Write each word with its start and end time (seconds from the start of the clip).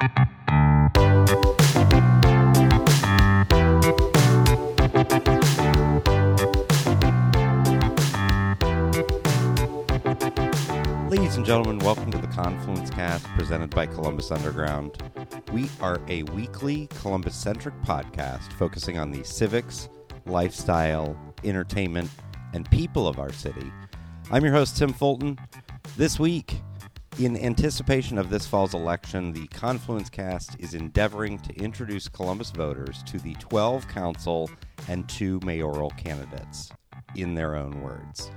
Ladies 0.00 0.08
and 11.36 11.44
gentlemen, 11.44 11.80
welcome 11.80 12.10
to 12.12 12.16
the 12.16 12.26
Confluence 12.32 12.88
Cast 12.88 13.26
presented 13.36 13.68
by 13.68 13.84
Columbus 13.84 14.30
Underground. 14.30 15.02
We 15.52 15.68
are 15.82 16.00
a 16.08 16.22
weekly 16.22 16.86
Columbus 17.02 17.36
centric 17.36 17.74
podcast 17.82 18.50
focusing 18.54 18.96
on 18.96 19.10
the 19.10 19.22
civics, 19.22 19.90
lifestyle, 20.24 21.14
entertainment, 21.44 22.08
and 22.54 22.70
people 22.70 23.06
of 23.06 23.18
our 23.18 23.34
city. 23.34 23.70
I'm 24.30 24.44
your 24.44 24.54
host, 24.54 24.78
Tim 24.78 24.94
Fulton. 24.94 25.38
This 25.98 26.18
week, 26.18 26.62
in 27.18 27.36
anticipation 27.36 28.18
of 28.18 28.30
this 28.30 28.46
fall's 28.46 28.74
election, 28.74 29.32
the 29.32 29.46
Confluence 29.48 30.08
Cast 30.08 30.58
is 30.58 30.74
endeavoring 30.74 31.38
to 31.40 31.54
introduce 31.54 32.08
Columbus 32.08 32.50
voters 32.50 33.02
to 33.04 33.18
the 33.18 33.34
12 33.34 33.88
council 33.88 34.50
and 34.88 35.08
two 35.08 35.40
mayoral 35.44 35.90
candidates, 35.90 36.70
in 37.16 37.34
their 37.34 37.56
own 37.56 37.82
words. 37.82 38.30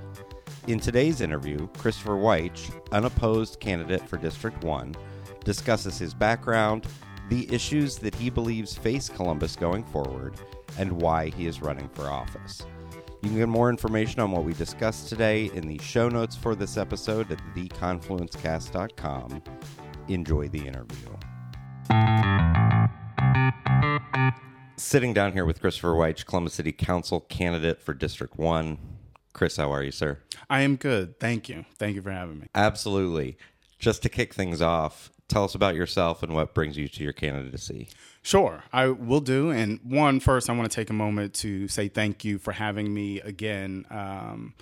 In 0.66 0.80
today's 0.80 1.20
interview, 1.20 1.68
Christopher 1.78 2.16
Wyche, 2.16 2.70
unopposed 2.92 3.60
candidate 3.60 4.06
for 4.08 4.16
District 4.16 4.62
1, 4.64 4.94
discusses 5.44 5.98
his 5.98 6.12
background, 6.12 6.86
the 7.28 7.50
issues 7.52 7.96
that 7.98 8.14
he 8.14 8.28
believes 8.28 8.76
face 8.76 9.08
Columbus 9.08 9.56
going 9.56 9.84
forward, 9.84 10.34
and 10.78 11.00
why 11.00 11.28
he 11.30 11.46
is 11.46 11.62
running 11.62 11.88
for 11.90 12.08
office. 12.08 12.66
You 13.24 13.30
can 13.30 13.38
get 13.38 13.48
more 13.48 13.70
information 13.70 14.20
on 14.20 14.32
what 14.32 14.44
we 14.44 14.52
discussed 14.52 15.08
today 15.08 15.46
in 15.54 15.66
the 15.66 15.78
show 15.78 16.10
notes 16.10 16.36
for 16.36 16.54
this 16.54 16.76
episode 16.76 17.32
at 17.32 17.38
theconfluencecast.com. 17.54 19.42
Enjoy 20.08 20.48
the 20.48 20.58
interview. 20.58 21.08
Sitting 24.76 25.14
down 25.14 25.32
here 25.32 25.46
with 25.46 25.62
Christopher 25.62 25.94
Wyche, 25.94 26.26
Columbus 26.26 26.52
City 26.52 26.70
Council 26.70 27.20
candidate 27.20 27.80
for 27.80 27.94
District 27.94 28.38
1. 28.38 28.76
Chris, 29.32 29.56
how 29.56 29.72
are 29.72 29.82
you, 29.82 29.90
sir? 29.90 30.18
I 30.50 30.60
am 30.60 30.76
good. 30.76 31.18
Thank 31.18 31.48
you. 31.48 31.64
Thank 31.78 31.96
you 31.96 32.02
for 32.02 32.10
having 32.10 32.40
me. 32.40 32.48
Absolutely. 32.54 33.38
Just 33.78 34.02
to 34.02 34.10
kick 34.10 34.34
things 34.34 34.60
off, 34.60 35.10
tell 35.28 35.44
us 35.44 35.54
about 35.54 35.74
yourself 35.74 36.22
and 36.22 36.34
what 36.34 36.54
brings 36.54 36.76
you 36.76 36.88
to 36.88 37.02
your 37.02 37.12
candidacy. 37.12 37.88
Sure, 38.22 38.64
I 38.72 38.88
will 38.88 39.20
do. 39.20 39.50
And 39.50 39.80
one, 39.82 40.20
first, 40.20 40.48
I 40.48 40.52
want 40.54 40.70
to 40.70 40.74
take 40.74 40.90
a 40.90 40.94
moment 40.94 41.34
to 41.34 41.68
say 41.68 41.88
thank 41.88 42.24
you 42.24 42.38
for 42.38 42.52
having 42.52 42.92
me 42.92 43.20
again. 43.20 43.86
Um, 43.90 44.54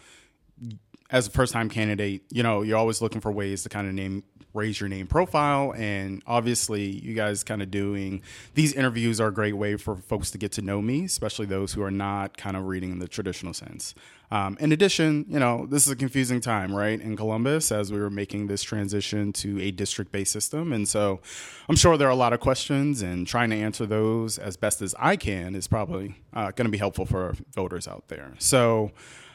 as 1.11 1.27
a 1.27 1.31
first 1.31 1.53
time 1.53 1.69
candidate, 1.69 2.23
you 2.31 2.43
know, 2.43 2.63
you're 2.63 2.79
always 2.79 3.03
looking 3.03 3.21
for 3.21 3.31
ways 3.31 3.63
to 3.65 3.69
kind 3.69 3.87
of 3.87 3.95
name 3.95 4.25
raise 4.55 4.81
your 4.81 4.89
name 4.89 5.07
profile 5.07 5.73
and 5.77 6.23
obviously 6.27 6.85
you 6.85 7.15
guys 7.15 7.43
kind 7.43 7.63
of 7.63 7.71
doing 7.71 8.23
these 8.55 8.73
interviews 8.73 9.21
are 9.21 9.29
a 9.29 9.33
great 9.33 9.55
way 9.55 9.77
for 9.77 9.97
folks 9.97 10.31
to 10.31 10.39
get 10.39 10.53
to 10.53 10.63
know 10.63 10.83
me 10.83 11.05
especially 11.05 11.47
those 11.47 11.73
who 11.73 11.83
are 11.83 11.91
not 11.91 12.37
kind 12.37 12.57
of 12.57 12.65
reading 12.65 12.93
in 12.93 12.99
the 12.99 13.09
traditional 13.09 13.55
sense. 13.55 13.95
Um, 14.31 14.57
in 14.61 14.73
addition 14.73 15.27
you 15.29 15.39
know 15.39 15.67
this 15.67 15.87
is 15.87 15.93
a 15.93 15.97
confusing 15.97 16.41
time 16.41 16.75
right 16.75 16.99
in 16.99 17.17
columbus 17.17 17.71
as 17.71 17.93
we 17.93 18.01
were 18.01 18.11
making 18.11 18.47
this 18.47 18.63
transition 18.63 19.33
to 19.35 19.61
a 19.61 19.71
district 19.71 20.11
based 20.11 20.33
system 20.33 20.73
and 20.73 20.89
so 20.89 21.21
i'm 21.69 21.77
sure 21.77 21.99
there 21.99 22.09
are 22.09 22.13
a 22.13 22.17
lot 22.17 22.33
of 22.33 22.41
questions 22.41 23.03
and 23.03 23.27
trying 23.27 23.51
to 23.51 23.57
answer 23.57 23.85
those 23.85 24.39
as 24.39 24.57
best 24.57 24.81
as 24.81 24.95
i 24.99 25.17
can 25.17 25.55
is 25.55 25.69
probably 25.69 26.17
uh, 26.35 26.51
going 26.53 26.65
to 26.65 26.71
be 26.71 26.79
helpful 26.79 27.07
for 27.07 27.35
voters 27.55 27.87
out 27.87 28.09
there. 28.09 28.33
So 28.39 28.93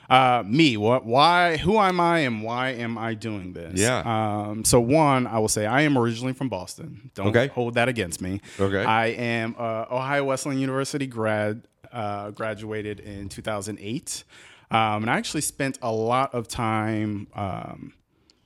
uh, 0.09 0.43
me, 0.45 0.77
what, 0.77 1.05
why, 1.05 1.57
who 1.57 1.77
am 1.77 1.99
I, 1.99 2.19
and 2.19 2.43
why 2.43 2.69
am 2.69 2.97
I 2.97 3.13
doing 3.13 3.53
this? 3.53 3.79
Yeah. 3.79 3.99
Um, 4.05 4.63
so 4.65 4.79
one, 4.79 5.27
I 5.27 5.39
will 5.39 5.47
say 5.49 5.65
I 5.65 5.81
am 5.81 5.97
originally 5.97 6.33
from 6.33 6.49
Boston. 6.49 7.11
Don't 7.15 7.27
Okay. 7.27 7.47
hold 7.47 7.73
that 7.75 7.87
against 7.89 8.21
me. 8.21 8.41
Okay. 8.59 8.83
I 8.83 9.07
am 9.07 9.55
uh, 9.57 9.85
Ohio 9.91 10.23
Wesleyan 10.25 10.59
University 10.59 11.07
grad. 11.07 11.67
Uh, 11.89 12.31
graduated 12.31 12.99
in 12.99 13.29
2008, 13.29 14.25
um, 14.69 15.03
and 15.03 15.09
I 15.09 15.17
actually 15.17 15.39
spent 15.41 15.79
a 15.81 15.91
lot 15.91 16.35
of 16.35 16.47
time. 16.49 17.27
Um, 17.33 17.93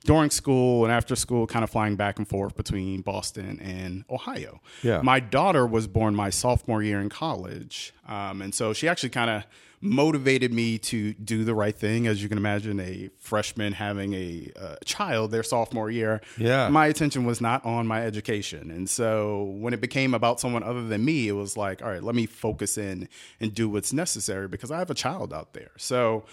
during 0.04 0.30
school 0.30 0.84
and 0.84 0.92
after 0.92 1.14
school, 1.14 1.46
kind 1.46 1.62
of 1.62 1.70
flying 1.70 1.94
back 1.96 2.18
and 2.18 2.26
forth 2.26 2.56
between 2.56 3.02
Boston 3.02 3.60
and 3.60 4.04
Ohio. 4.10 4.60
Yeah. 4.82 5.00
My 5.00 5.20
daughter 5.20 5.64
was 5.64 5.86
born 5.86 6.14
my 6.16 6.28
sophomore 6.30 6.82
year 6.82 7.00
in 7.00 7.08
college. 7.08 7.92
Um, 8.08 8.42
and 8.42 8.52
so 8.52 8.72
she 8.72 8.88
actually 8.88 9.10
kind 9.10 9.30
of 9.30 9.44
motivated 9.82 10.52
me 10.54 10.78
to 10.78 11.12
do 11.14 11.44
the 11.44 11.54
right 11.54 11.76
thing. 11.76 12.06
As 12.06 12.22
you 12.22 12.28
can 12.28 12.38
imagine, 12.38 12.80
a 12.80 13.10
freshman 13.18 13.72
having 13.74 14.14
a, 14.14 14.50
uh 14.58 14.76
child 14.84 15.32
their 15.32 15.42
sophomore 15.42 15.90
year. 15.90 16.20
Yeah. 16.38 16.68
My 16.68 16.86
attention 16.86 17.24
was 17.24 17.40
not 17.40 17.64
on 17.66 17.86
my 17.86 18.06
education. 18.06 18.70
And 18.70 18.88
so 18.88 19.42
when 19.58 19.74
it 19.74 19.80
became 19.80 20.14
about 20.14 20.40
someone 20.40 20.62
other 20.62 20.86
than 20.86 21.04
me, 21.04 21.28
it 21.28 21.32
was 21.32 21.56
like, 21.56 21.82
all 21.82 21.88
right, 21.88 22.02
let 22.02 22.14
me 22.14 22.26
focus 22.26 22.78
in 22.78 23.08
and 23.40 23.54
do 23.54 23.68
what's 23.68 23.92
necessary 23.92 24.48
because 24.48 24.70
I 24.70 24.78
have 24.78 24.90
a 24.90 24.94
child 24.94 25.32
out 25.34 25.52
there. 25.52 25.72
So, 25.76 26.24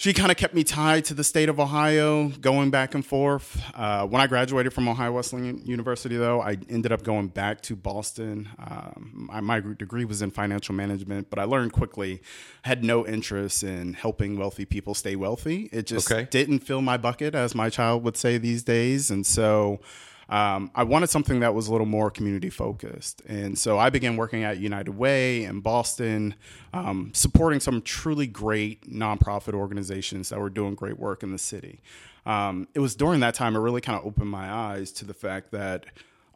she 0.00 0.14
kind 0.14 0.30
of 0.30 0.38
kept 0.38 0.54
me 0.54 0.64
tied 0.64 1.04
to 1.04 1.12
the 1.12 1.22
state 1.22 1.50
of 1.50 1.60
Ohio, 1.60 2.28
going 2.40 2.70
back 2.70 2.94
and 2.94 3.04
forth. 3.04 3.62
Uh, 3.74 4.06
when 4.06 4.22
I 4.22 4.26
graduated 4.26 4.72
from 4.72 4.88
Ohio 4.88 5.12
Wesleyan 5.12 5.60
University, 5.66 6.16
though, 6.16 6.40
I 6.40 6.56
ended 6.70 6.90
up 6.90 7.02
going 7.02 7.28
back 7.28 7.60
to 7.64 7.76
Boston. 7.76 8.48
Um, 8.58 9.28
my, 9.30 9.40
my 9.42 9.60
degree 9.60 10.06
was 10.06 10.22
in 10.22 10.30
financial 10.30 10.74
management, 10.74 11.28
but 11.28 11.38
I 11.38 11.44
learned 11.44 11.74
quickly 11.74 12.22
had 12.62 12.82
no 12.82 13.06
interest 13.06 13.62
in 13.62 13.92
helping 13.92 14.38
wealthy 14.38 14.64
people 14.64 14.94
stay 14.94 15.16
wealthy. 15.16 15.68
It 15.70 15.84
just 15.84 16.10
Okay. 16.10 16.26
didn't 16.30 16.60
fill 16.60 16.80
my 16.80 16.96
bucket, 16.96 17.34
as 17.34 17.54
my 17.54 17.68
child 17.68 18.02
would 18.02 18.16
say 18.16 18.38
these 18.38 18.62
days, 18.62 19.10
and 19.10 19.26
so. 19.26 19.80
Um, 20.30 20.70
I 20.76 20.84
wanted 20.84 21.10
something 21.10 21.40
that 21.40 21.54
was 21.54 21.66
a 21.66 21.72
little 21.72 21.88
more 21.88 22.08
community 22.08 22.50
focused. 22.50 23.20
And 23.26 23.58
so 23.58 23.78
I 23.78 23.90
began 23.90 24.16
working 24.16 24.44
at 24.44 24.58
United 24.58 24.92
Way 24.92 25.42
in 25.42 25.60
Boston, 25.60 26.36
um, 26.72 27.10
supporting 27.14 27.58
some 27.58 27.82
truly 27.82 28.28
great 28.28 28.88
nonprofit 28.88 29.54
organizations 29.54 30.28
that 30.28 30.38
were 30.38 30.48
doing 30.48 30.76
great 30.76 30.98
work 31.00 31.24
in 31.24 31.32
the 31.32 31.38
city. 31.38 31.80
Um, 32.24 32.68
it 32.74 32.78
was 32.78 32.94
during 32.94 33.20
that 33.20 33.34
time 33.34 33.56
it 33.56 33.58
really 33.58 33.80
kind 33.80 33.98
of 33.98 34.06
opened 34.06 34.30
my 34.30 34.48
eyes 34.48 34.92
to 34.92 35.04
the 35.04 35.14
fact 35.14 35.50
that 35.50 35.86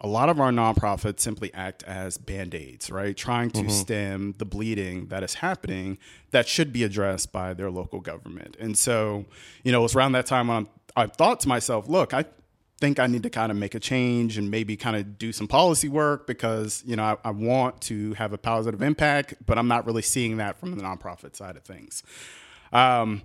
a 0.00 0.09
lot 0.09 0.28
of 0.28 0.41
our 0.41 0.50
nonprofits 0.50 1.21
simply 1.21 1.55
act 1.55 1.82
as 1.84 2.19
band-aids 2.19 2.91
right 2.91 3.16
trying 3.16 3.49
to 3.50 3.71
stem 3.71 4.34
the 4.38 4.44
bleeding 4.44 5.06
that 5.06 5.22
is 5.22 5.34
happening 5.34 5.97
that 6.31 6.49
should 6.49 6.72
be 6.72 6.82
addressed 6.82 7.32
by 7.32 7.55
their 7.55 7.71
local 7.71 8.00
government 8.00 8.56
and 8.59 8.76
so 8.76 9.25
you 9.62 9.72
know 9.72 9.81
it 9.81 9.82
was 9.82 9.94
around 9.94 10.12
that 10.12 10.26
time 10.26 10.49
when 10.49 10.56
I'm, 10.59 10.69
i 10.97 11.06
thought 11.06 11.41
to 11.41 11.49
myself 11.49 11.88
look 11.88 12.12
i 12.12 12.25
think 12.84 13.00
I 13.00 13.06
need 13.06 13.22
to 13.22 13.31
kind 13.31 13.50
of 13.50 13.56
make 13.56 13.75
a 13.75 13.81
change 13.81 14.37
and 14.37 14.50
maybe 14.50 14.77
kind 14.77 14.95
of 14.95 15.17
do 15.19 15.33
some 15.33 15.49
policy 15.49 15.89
work 15.89 16.27
because 16.27 16.83
you 16.84 16.97
know 16.97 17.03
I, 17.03 17.28
I 17.28 17.31
want 17.31 17.81
to 17.83 18.12
have 18.15 18.34
a 18.34 18.39
positive 18.39 18.83
impact, 18.83 19.34
but 19.47 19.56
I'm 19.56 19.69
not 19.69 19.87
really 19.87 20.03
seeing 20.03 20.37
that 20.37 20.59
from 20.59 20.77
the 20.77 20.83
nonprofit 20.83 21.34
side 21.34 21.56
of 21.56 21.62
things. 21.62 22.03
Um, 22.75 23.23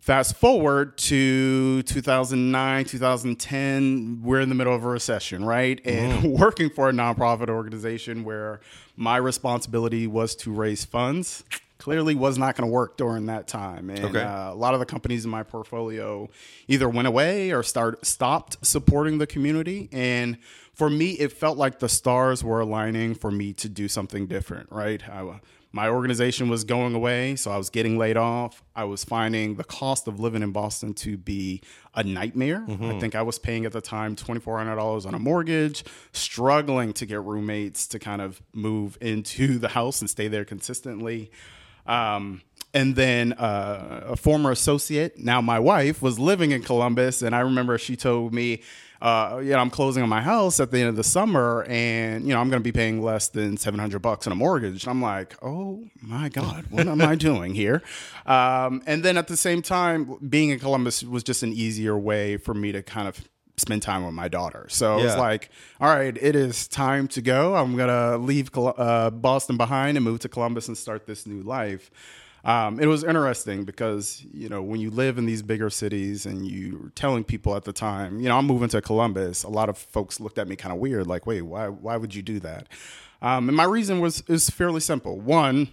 fast 0.00 0.36
forward 0.36 0.96
to 0.96 1.82
2009, 1.82 2.84
2010, 2.86 4.22
we're 4.22 4.40
in 4.40 4.48
the 4.48 4.54
middle 4.54 4.74
of 4.74 4.82
a 4.82 4.88
recession, 4.88 5.44
right? 5.44 5.78
And 5.84 6.32
working 6.40 6.70
for 6.70 6.88
a 6.88 6.92
nonprofit 6.92 7.50
organization 7.50 8.24
where 8.24 8.60
my 8.96 9.18
responsibility 9.18 10.06
was 10.06 10.34
to 10.36 10.50
raise 10.50 10.86
funds 10.86 11.44
clearly 11.78 12.14
was 12.14 12.38
not 12.38 12.56
going 12.56 12.68
to 12.68 12.72
work 12.72 12.96
during 12.96 13.26
that 13.26 13.46
time. 13.48 13.90
And 13.90 14.04
Okay. 14.06 14.22
uh, 14.22 14.52
a 14.52 14.54
lot 14.54 14.74
of 14.74 14.80
the 14.80 14.86
companies 14.86 15.24
in 15.24 15.30
my 15.30 15.42
portfolio 15.42 16.28
either 16.68 16.88
went 16.88 17.06
away 17.08 17.52
or 17.52 17.62
start 17.62 18.04
stopped 18.06 18.64
supporting 18.64 19.18
the 19.18 19.26
community. 19.26 19.88
And 19.92 20.38
for 20.72 20.88
me, 20.90 21.12
it 21.12 21.32
felt 21.32 21.58
like 21.58 21.78
the 21.78 21.88
stars 21.88 22.42
were 22.44 22.60
aligning 22.60 23.14
for 23.14 23.30
me 23.30 23.52
to 23.54 23.68
do 23.68 23.88
something 23.88 24.26
different, 24.26 24.70
right? 24.72 25.06
I, 25.08 25.40
my 25.72 25.88
organization 25.90 26.48
was 26.48 26.64
going 26.64 26.94
away, 26.94 27.36
so 27.36 27.50
I 27.50 27.58
was 27.58 27.68
getting 27.68 27.98
laid 27.98 28.16
off. 28.16 28.62
I 28.74 28.84
was 28.84 29.04
finding 29.04 29.56
the 29.56 29.64
cost 29.64 30.08
of 30.08 30.18
living 30.18 30.42
in 30.42 30.50
Boston 30.52 30.94
to 30.94 31.18
be 31.18 31.60
a 31.94 32.02
nightmare. 32.02 32.64
I 32.66 32.98
think 32.98 33.14
I 33.14 33.20
was 33.20 33.38
paying 33.38 33.66
at 33.66 33.72
the 33.72 33.82
time 33.82 34.16
$2,400 34.16 35.04
on 35.06 35.14
a 35.14 35.18
mortgage, 35.18 35.84
struggling 36.12 36.94
to 36.94 37.04
get 37.04 37.22
roommates 37.22 37.86
to 37.88 37.98
kind 37.98 38.22
of 38.22 38.40
move 38.54 38.96
into 39.02 39.58
the 39.58 39.68
house 39.68 40.00
and 40.00 40.08
stay 40.08 40.28
there 40.28 40.46
consistently. 40.46 41.30
Um, 41.86 42.42
and 42.74 42.94
then 42.94 43.32
uh, 43.32 44.04
a 44.08 44.16
former 44.16 44.50
associate, 44.50 45.18
now 45.18 45.40
my 45.40 45.58
wife, 45.58 46.02
was 46.02 46.18
living 46.18 46.50
in 46.50 46.62
Columbus, 46.62 47.22
and 47.22 47.34
I 47.34 47.40
remember 47.40 47.78
she 47.78 47.96
told 47.96 48.34
me, 48.34 48.62
uh, 49.00 49.40
you 49.42 49.50
know, 49.50 49.58
I'm 49.58 49.70
closing 49.70 50.02
on 50.02 50.08
my 50.08 50.20
house 50.20 50.60
at 50.60 50.70
the 50.70 50.80
end 50.80 50.88
of 50.88 50.96
the 50.96 51.04
summer, 51.04 51.64
and 51.68 52.26
you 52.26 52.34
know, 52.34 52.40
I'm 52.40 52.50
going 52.50 52.60
to 52.60 52.64
be 52.64 52.72
paying 52.72 53.02
less 53.02 53.28
than 53.28 53.56
700 53.56 54.00
bucks 54.00 54.26
on 54.26 54.32
a 54.32 54.36
mortgage. 54.36 54.86
I'm 54.86 55.00
like, 55.02 55.36
oh 55.42 55.84
my 56.02 56.28
god, 56.28 56.66
what 56.70 56.86
am 56.86 57.00
I 57.00 57.14
doing 57.14 57.54
here? 57.54 57.82
Um, 58.26 58.82
and 58.86 59.02
then 59.02 59.16
at 59.16 59.28
the 59.28 59.36
same 59.36 59.62
time, 59.62 60.18
being 60.28 60.50
in 60.50 60.58
Columbus 60.58 61.02
was 61.02 61.22
just 61.22 61.42
an 61.42 61.52
easier 61.52 61.96
way 61.96 62.36
for 62.36 62.54
me 62.54 62.72
to 62.72 62.82
kind 62.82 63.08
of 63.08 63.26
spend 63.58 63.82
time 63.82 64.04
with 64.04 64.14
my 64.14 64.28
daughter. 64.28 64.66
So 64.68 64.98
it's 64.98 65.16
like, 65.16 65.50
all 65.80 65.88
right, 65.88 66.16
it 66.20 66.36
is 66.36 66.68
time 66.68 67.08
to 67.08 67.22
go. 67.22 67.54
I'm 67.54 67.76
gonna 67.76 68.18
leave 68.18 68.50
uh, 68.56 69.10
Boston 69.10 69.56
behind 69.56 69.96
and 69.96 70.04
move 70.04 70.20
to 70.20 70.28
Columbus 70.28 70.68
and 70.68 70.76
start 70.76 71.06
this 71.06 71.26
new 71.26 71.42
life. 71.42 71.90
um, 72.44 72.78
it 72.78 72.86
was 72.86 73.02
interesting 73.02 73.64
because 73.64 74.24
you 74.32 74.48
know 74.48 74.62
when 74.62 74.78
you 74.80 74.90
live 74.90 75.16
in 75.18 75.26
these 75.26 75.42
bigger 75.42 75.70
cities 75.70 76.26
and 76.26 76.46
you're 76.46 76.90
telling 76.94 77.24
people 77.24 77.56
at 77.56 77.64
the 77.64 77.72
time, 77.72 78.20
you 78.20 78.28
know, 78.28 78.36
I'm 78.38 78.46
moving 78.46 78.68
to 78.68 78.80
Columbus. 78.82 79.42
A 79.42 79.48
lot 79.48 79.68
of 79.68 79.78
folks 79.78 80.20
looked 80.20 80.38
at 80.38 80.46
me 80.48 80.54
kind 80.54 80.72
of 80.72 80.78
weird, 80.78 81.06
like, 81.06 81.26
"Wait, 81.26 81.42
why? 81.42 81.68
Why 81.68 81.96
would 81.96 82.14
you 82.14 82.22
do 82.22 82.38
that?" 82.40 82.68
Um, 83.22 83.48
and 83.48 83.56
my 83.56 83.64
reason 83.64 84.00
was 84.00 84.22
is 84.28 84.50
fairly 84.50 84.80
simple. 84.80 85.18
One, 85.18 85.68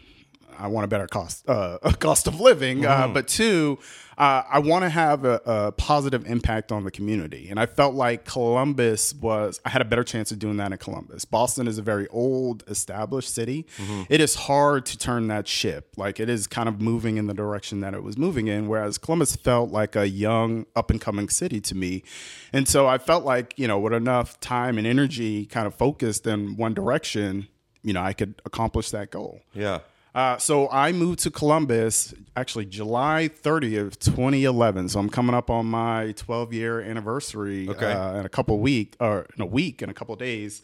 I 0.58 0.68
want 0.68 0.86
a 0.86 0.88
better 0.88 1.08
cost 1.08 1.48
uh, 1.50 1.78
cost 2.00 2.28
of 2.28 2.40
living, 2.40 2.82
mm-hmm. 2.82 3.04
uh, 3.12 3.14
but 3.14 3.28
two, 3.28 3.80
uh, 4.18 4.44
I 4.50 4.60
want 4.60 4.84
to 4.84 4.90
have 4.90 5.26
a, 5.26 5.42
a, 5.46 5.72
positive 5.72 6.26
impact 6.26 6.72
on 6.72 6.84
the 6.84 6.92
community, 6.92 7.48
and 7.50 7.60
I 7.60 7.66
felt 7.66 7.96
like 7.96 8.26
Columbus 8.26 9.14
was. 9.16 9.60
I 9.66 9.70
had 9.70 9.82
a 9.82 9.86
better 9.86 10.04
chance 10.04 10.32
of 10.32 10.40
doing 10.40 10.58
that 10.58 10.72
in 10.72 10.78
Columbus. 10.78 11.26
Boston 11.26 11.68
is 11.68 11.78
a 11.78 11.82
very 11.82 12.08
old, 12.10 12.64
established 12.68 13.34
city. 13.34 13.66
Mm-hmm. 13.78 14.04
It 14.10 14.22
is 14.22 14.36
hard 14.36 14.86
to 14.88 14.98
turn 14.98 15.28
that 15.28 15.48
ship. 15.48 15.94
Like 15.98 16.20
it 16.20 16.30
is 16.30 16.48
kind 16.48 16.70
of 16.70 16.82
moving 16.82 17.18
in 17.18 17.28
the 17.28 17.34
direction 17.34 17.82
that 17.82 17.94
it 17.94 18.04
was 18.04 18.18
moving 18.18 18.48
in, 18.48 18.68
whereas 18.68 18.98
Columbus 18.98 19.36
felt 19.36 19.72
like 19.72 19.96
a 19.96 20.08
young, 20.08 20.66
up 20.76 20.92
and 20.92 21.02
coming 21.02 21.30
city 21.30 21.60
to 21.62 21.76
me, 21.76 22.04
and 22.52 22.68
so 22.68 22.88
I 22.88 22.98
felt 22.98 23.26
like 23.26 23.54
you 23.58 23.68
know 23.68 23.80
with 23.80 23.94
enough 23.94 24.40
time 24.40 24.78
and 24.78 24.86
energy, 24.86 25.46
kind 25.46 25.68
of 25.68 25.74
focused 25.74 26.28
in 26.28 26.56
one 26.56 26.74
direction, 26.74 27.48
you 27.84 27.94
know, 27.94 28.02
I 28.02 28.14
could 28.14 28.42
accomplish 28.46 28.92
that 28.92 29.12
goal. 29.12 29.42
Yeah. 29.54 29.80
Uh, 30.16 30.38
so 30.38 30.70
I 30.70 30.92
moved 30.92 31.20
to 31.20 31.32
Columbus 31.32 32.14
actually 32.36 32.66
July 32.66 33.30
30th, 33.42 33.98
2011. 34.00 34.90
So 34.90 35.00
I'm 35.00 35.10
coming 35.10 35.34
up 35.34 35.50
on 35.50 35.66
my 35.66 36.12
12 36.14 36.54
year 36.54 36.82
anniversary 36.82 37.68
okay. 37.70 37.92
uh, 37.92 38.20
in 38.20 38.26
a 38.26 38.30
couple 38.30 38.60
week 38.60 38.96
or 39.00 39.26
in 39.36 39.42
a 39.42 39.46
week 39.46 39.82
in 39.82 39.90
a 39.90 39.94
couple 39.94 40.16
days. 40.16 40.62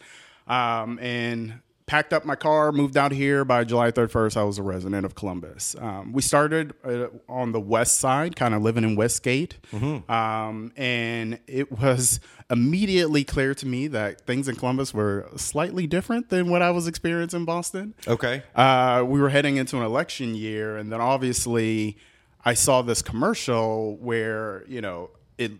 Um, 0.48 1.00
and 1.00 1.62
packed 1.89 2.13
up 2.13 2.24
my 2.24 2.36
car, 2.36 2.71
moved 2.71 2.95
out 2.95 3.12
here. 3.12 3.44
By 3.44 3.63
July 3.63 3.91
31st, 3.91 4.38
I 4.38 4.44
was 4.44 4.59
a 4.59 4.63
resident 4.63 5.07
of 5.07 5.15
Columbus. 5.15 5.75
Um, 5.80 6.13
we 6.13 6.21
started 6.21 6.75
uh, 6.86 7.07
on 7.27 7.51
the 7.51 7.59
west 7.59 7.97
side, 7.97 8.36
kind 8.36 8.53
of 8.53 8.62
living 8.62 8.83
in 8.83 8.95
Westgate. 8.95 9.57
Mm-hmm. 9.74 10.09
Um, 10.09 10.71
and 10.77 11.39
it 11.47 11.71
was 11.71 12.19
immediately 12.51 13.24
clear 13.24 13.56
to 13.56 13.65
me 13.65 13.88
that 13.88 14.21
things 14.21 14.47
in 14.47 14.56
Columbus 14.56 14.94
were 14.94 15.27
slightly 15.36 15.88
different 15.88 16.30
than 16.30 16.51
what 16.51 16.62
I 16.62 16.69
was 16.69 16.88
experiencing 16.88 17.39
in 17.39 17.45
Boston. 17.45 17.95
Okay. 18.07 18.44
Uh, 18.56 19.03
we 19.07 19.19
were 19.19 19.30
heading 19.30 19.57
into 19.57 19.77
an 19.77 19.83
election 19.83 20.36
year, 20.36 20.77
and 20.77 20.94
then 20.94 21.01
obviously 21.01 21.97
I 22.45 22.53
saw 22.53 22.83
this 22.83 23.01
commercial 23.01 23.97
where, 23.97 24.63
you 24.68 24.81
know, 24.81 25.09
it 25.39 25.53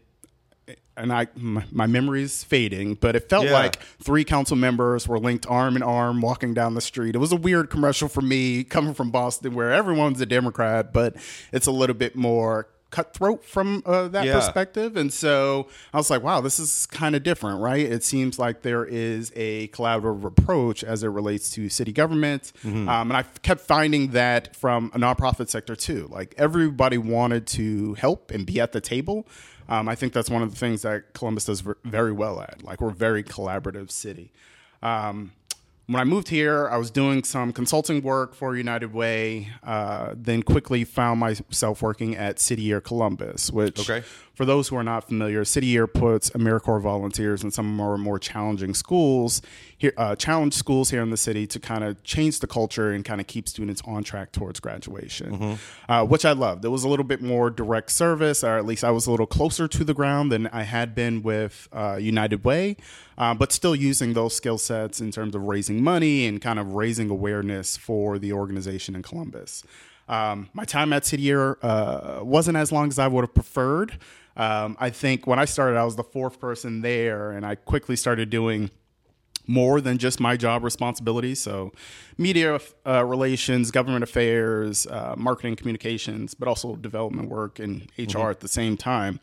and 0.98 1.13
I 1.13 1.27
my, 1.36 1.63
my 1.71 1.88
memory 1.88 2.24
is 2.24 2.44
fading, 2.44 2.95
but 2.95 3.16
it 3.16 3.30
felt 3.30 3.45
yeah. 3.45 3.54
like 3.54 3.80
three 4.01 4.24
council 4.24 4.57
members 4.57 5.07
were 5.07 5.19
linked 5.19 5.48
arm 5.48 5.75
in 5.75 5.83
arm 5.83 6.21
walking 6.21 6.54
down 6.54 6.75
the 6.75 6.81
street. 6.81 7.16
It 7.16 7.19
was 7.19 7.31
a 7.31 7.38
weird 7.38 7.69
commercial 7.69 8.07
for 8.07 8.21
me 8.21 8.63
coming 8.63 8.94
from 8.94 9.12
Boston, 9.12 9.54
where 9.54 9.71
everyone's 9.71 10.19
a 10.21 10.25
Democrat, 10.25 10.94
but 10.94 11.16
it's 11.51 11.68
a 11.68 11.71
little 11.71 11.95
bit 11.95 12.16
more 12.16 12.68
cutthroat 12.91 13.44
from 13.44 13.83
uh, 13.86 14.07
that 14.09 14.25
yeah. 14.25 14.33
perspective. 14.33 14.97
And 14.97 15.12
so 15.13 15.68
I 15.94 15.97
was 15.97 16.09
like, 16.09 16.24
wow, 16.24 16.41
this 16.41 16.59
is 16.59 16.86
kind 16.88 17.15
of 17.15 17.24
different, 17.24 17.62
right? 17.62 17.86
It 17.86 18.03
seems 18.03 18.39
like 18.39 18.62
there 18.62 18.86
is 18.86 19.31
a 19.36 19.68
collaborative 19.69 20.24
approach 20.24 20.83
as 20.83 21.03
it 21.03 21.07
relates 21.09 21.51
to 21.51 21.69
city 21.69 21.91
government. 21.91 22.51
Mm-hmm. 22.63 22.89
Um, 22.89 23.12
and 23.12 23.18
I 23.18 23.24
kept 23.41 23.62
finding 23.62 24.12
that 24.12 24.56
from 24.56 24.91
a 24.94 25.00
nonprofit 25.00 25.50
sector 25.50 25.75
too. 25.75 26.07
Like 26.09 26.33
everybody 26.38 26.97
wanted 26.97 27.47
to 27.47 27.94
help 27.95 28.31
and 28.31 28.45
be 28.45 28.59
at 28.59 28.71
the 28.71 28.81
table. 28.81 29.27
Um, 29.68 29.88
I 29.88 29.95
think 29.95 30.13
that's 30.13 30.30
one 30.30 30.41
of 30.41 30.50
the 30.50 30.57
things 30.57 30.81
that 30.81 31.13
Columbus 31.13 31.45
does 31.45 31.63
very 31.83 32.12
well 32.12 32.41
at. 32.41 32.63
Like 32.63 32.81
we're 32.81 32.89
a 32.89 32.94
very 32.94 33.24
collaborative 33.24 33.91
city. 33.91 34.31
Um, 34.81 35.33
when 35.89 36.00
I 36.00 36.03
moved 36.03 36.30
here, 36.30 36.69
I 36.69 36.77
was 36.77 36.91
doing 36.91 37.24
some 37.24 37.51
consulting 37.51 38.03
work 38.03 38.36
for 38.36 38.56
United 38.56 38.94
Way, 38.94 39.50
uh, 39.63 40.13
then 40.15 40.44
quickly 40.44 40.83
found 40.83 41.19
myself 41.19 41.81
working 41.81 42.15
at 42.15 42.39
City 42.39 42.62
Year 42.62 42.80
Columbus, 42.80 43.50
which, 43.50 43.89
okay. 43.89 44.06
For 44.39 44.45
those 44.45 44.69
who 44.69 44.77
are 44.77 44.86
not 44.86 45.06
familiar, 45.06 45.44
City 45.44 45.68
Year 45.68 45.86
puts 45.86 46.30
AmeriCorps 46.30 46.81
volunteers 46.81 47.44
in 47.44 47.51
some 47.51 47.75
more 47.75 47.97
more 47.97 48.18
challenging 48.18 48.74
schools, 48.74 49.41
here, 49.77 49.91
uh, 49.97 50.15
challenge 50.15 50.53
schools 50.53 50.91
here 50.91 51.01
in 51.01 51.09
the 51.09 51.18
city 51.18 51.45
to 51.47 51.59
kind 51.59 51.83
of 51.83 52.01
change 52.06 52.39
the 52.39 52.47
culture 52.47 52.91
and 52.91 53.03
kind 53.03 53.19
of 53.19 53.27
keep 53.27 53.50
students 53.50 53.81
on 53.83 54.01
track 54.01 54.31
towards 54.31 54.62
graduation, 54.62 55.38
mm-hmm. 55.38 55.91
uh, 55.91 56.06
which 56.06 56.24
I 56.24 56.31
loved. 56.31 56.63
It 56.63 56.69
was 56.69 56.86
a 56.86 56.88
little 56.88 57.03
bit 57.03 57.21
more 57.21 57.50
direct 57.50 57.91
service, 57.91 58.41
or 58.41 58.57
at 58.57 58.65
least 58.65 58.86
I 58.86 58.91
was 58.91 59.07
a 59.07 59.12
little 59.12 59.27
closer 59.27 59.68
to 59.68 59.83
the 59.83 59.94
ground 59.94 60.31
than 60.31 60.47
I 60.47 60.63
had 60.63 60.95
been 60.95 61.21
with 61.21 61.68
uh, 61.74 61.97
United 62.00 62.45
Way 62.45 62.77
uh, 63.18 63.33
but 63.33 63.51
still 63.51 63.75
using 63.75 64.13
those 64.13 64.33
skill 64.33 64.57
sets 64.57 65.01
in 65.01 65.12
terms 65.12 65.36
of 65.36 65.44
raising 65.44 65.83
money 65.83 66.25
and 66.25 66.41
kind 66.41 66.57
of 66.57 66.74
raising 66.74 67.09
awareness 67.09 67.75
for 67.75 68.18
the 68.18 68.31
organization 68.31 68.95
in 68.95 69.03
Columbus. 69.03 69.63
Um, 70.07 70.50
my 70.53 70.65
time 70.65 70.91
at 70.94 71.06
City 71.06 71.24
Year 71.24 71.57
uh, 71.62 72.21
wasn't 72.24 72.57
as 72.57 72.71
long 72.71 72.88
as 72.88 72.97
I 72.97 73.07
would 73.07 73.21
have 73.21 73.33
preferred. 73.33 74.00
Um, 74.39 74.77
I 74.80 74.89
think 74.89 75.27
when 75.27 75.38
I 75.38 75.44
started, 75.44 75.77
I 75.77 75.83
was 75.83 75.97
the 75.97 76.03
fourth 76.03 76.39
person 76.39 76.81
there, 76.81 77.31
and 77.31 77.45
I 77.45 77.56
quickly 77.56 77.97
started 77.97 78.30
doing 78.30 78.71
more 79.45 79.81
than 79.81 79.97
just 79.97 80.19
my 80.21 80.38
job 80.38 80.63
responsibilities. 80.63 81.41
So, 81.41 81.74
media 82.18 82.59
uh, 82.88 83.03
relations, 83.03 83.69
government 83.69 84.03
affairs, 84.03 84.88
uh, 84.88 85.15
marketing 85.18 85.57
communications, 85.57 86.36
but 86.36 86.47
also 86.47 86.77
development 86.77 87.27
work 87.27 87.59
and 87.59 87.81
HR 87.97 88.03
mm-hmm. 88.03 88.30
at 88.30 88.39
the 88.39 88.47
same 88.47 88.77
time. 88.77 89.19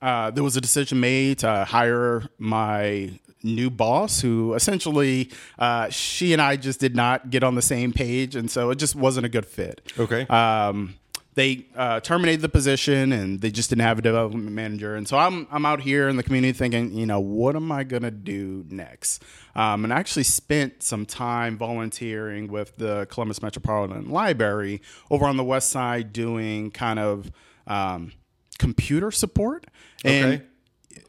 Uh, 0.00 0.30
there 0.30 0.44
was 0.44 0.56
a 0.56 0.60
decision 0.60 0.98
made 0.98 1.40
to 1.40 1.64
hire 1.66 2.22
my 2.38 3.10
new 3.42 3.70
boss 3.70 4.20
who 4.20 4.54
essentially 4.54 5.30
uh, 5.58 5.88
she 5.90 6.32
and 6.32 6.40
I 6.40 6.56
just 6.56 6.80
did 6.80 6.96
not 6.96 7.30
get 7.30 7.44
on 7.44 7.54
the 7.54 7.62
same 7.62 7.92
page 7.92 8.34
and 8.34 8.50
so 8.50 8.70
it 8.70 8.76
just 8.76 8.96
wasn't 8.96 9.26
a 9.26 9.28
good 9.28 9.46
fit. 9.46 9.92
Okay. 9.98 10.26
Um, 10.26 10.94
they 11.36 11.66
uh, 11.76 12.00
terminated 12.00 12.40
the 12.40 12.48
position 12.48 13.12
and 13.12 13.42
they 13.42 13.50
just 13.50 13.68
didn't 13.68 13.82
have 13.82 13.98
a 13.98 14.02
development 14.02 14.50
manager. 14.50 14.96
And 14.96 15.06
so 15.06 15.18
I'm 15.18 15.46
I'm 15.50 15.66
out 15.66 15.80
here 15.82 16.08
in 16.08 16.16
the 16.16 16.22
community 16.22 16.52
thinking, 16.52 16.94
you 16.94 17.04
know, 17.04 17.20
what 17.20 17.54
am 17.54 17.70
I 17.70 17.84
gonna 17.84 18.10
do 18.10 18.64
next? 18.70 19.22
Um, 19.54 19.84
and 19.84 19.92
I 19.92 19.98
actually 19.98 20.24
spent 20.24 20.82
some 20.82 21.04
time 21.04 21.58
volunteering 21.58 22.48
with 22.48 22.76
the 22.76 23.06
Columbus 23.10 23.42
Metropolitan 23.42 24.10
Library 24.10 24.80
over 25.10 25.26
on 25.26 25.36
the 25.36 25.44
west 25.44 25.68
side 25.68 26.12
doing 26.14 26.70
kind 26.70 26.98
of 26.98 27.30
um, 27.66 28.12
computer 28.58 29.10
support. 29.10 29.66
And 30.04 30.34
okay. 30.34 30.44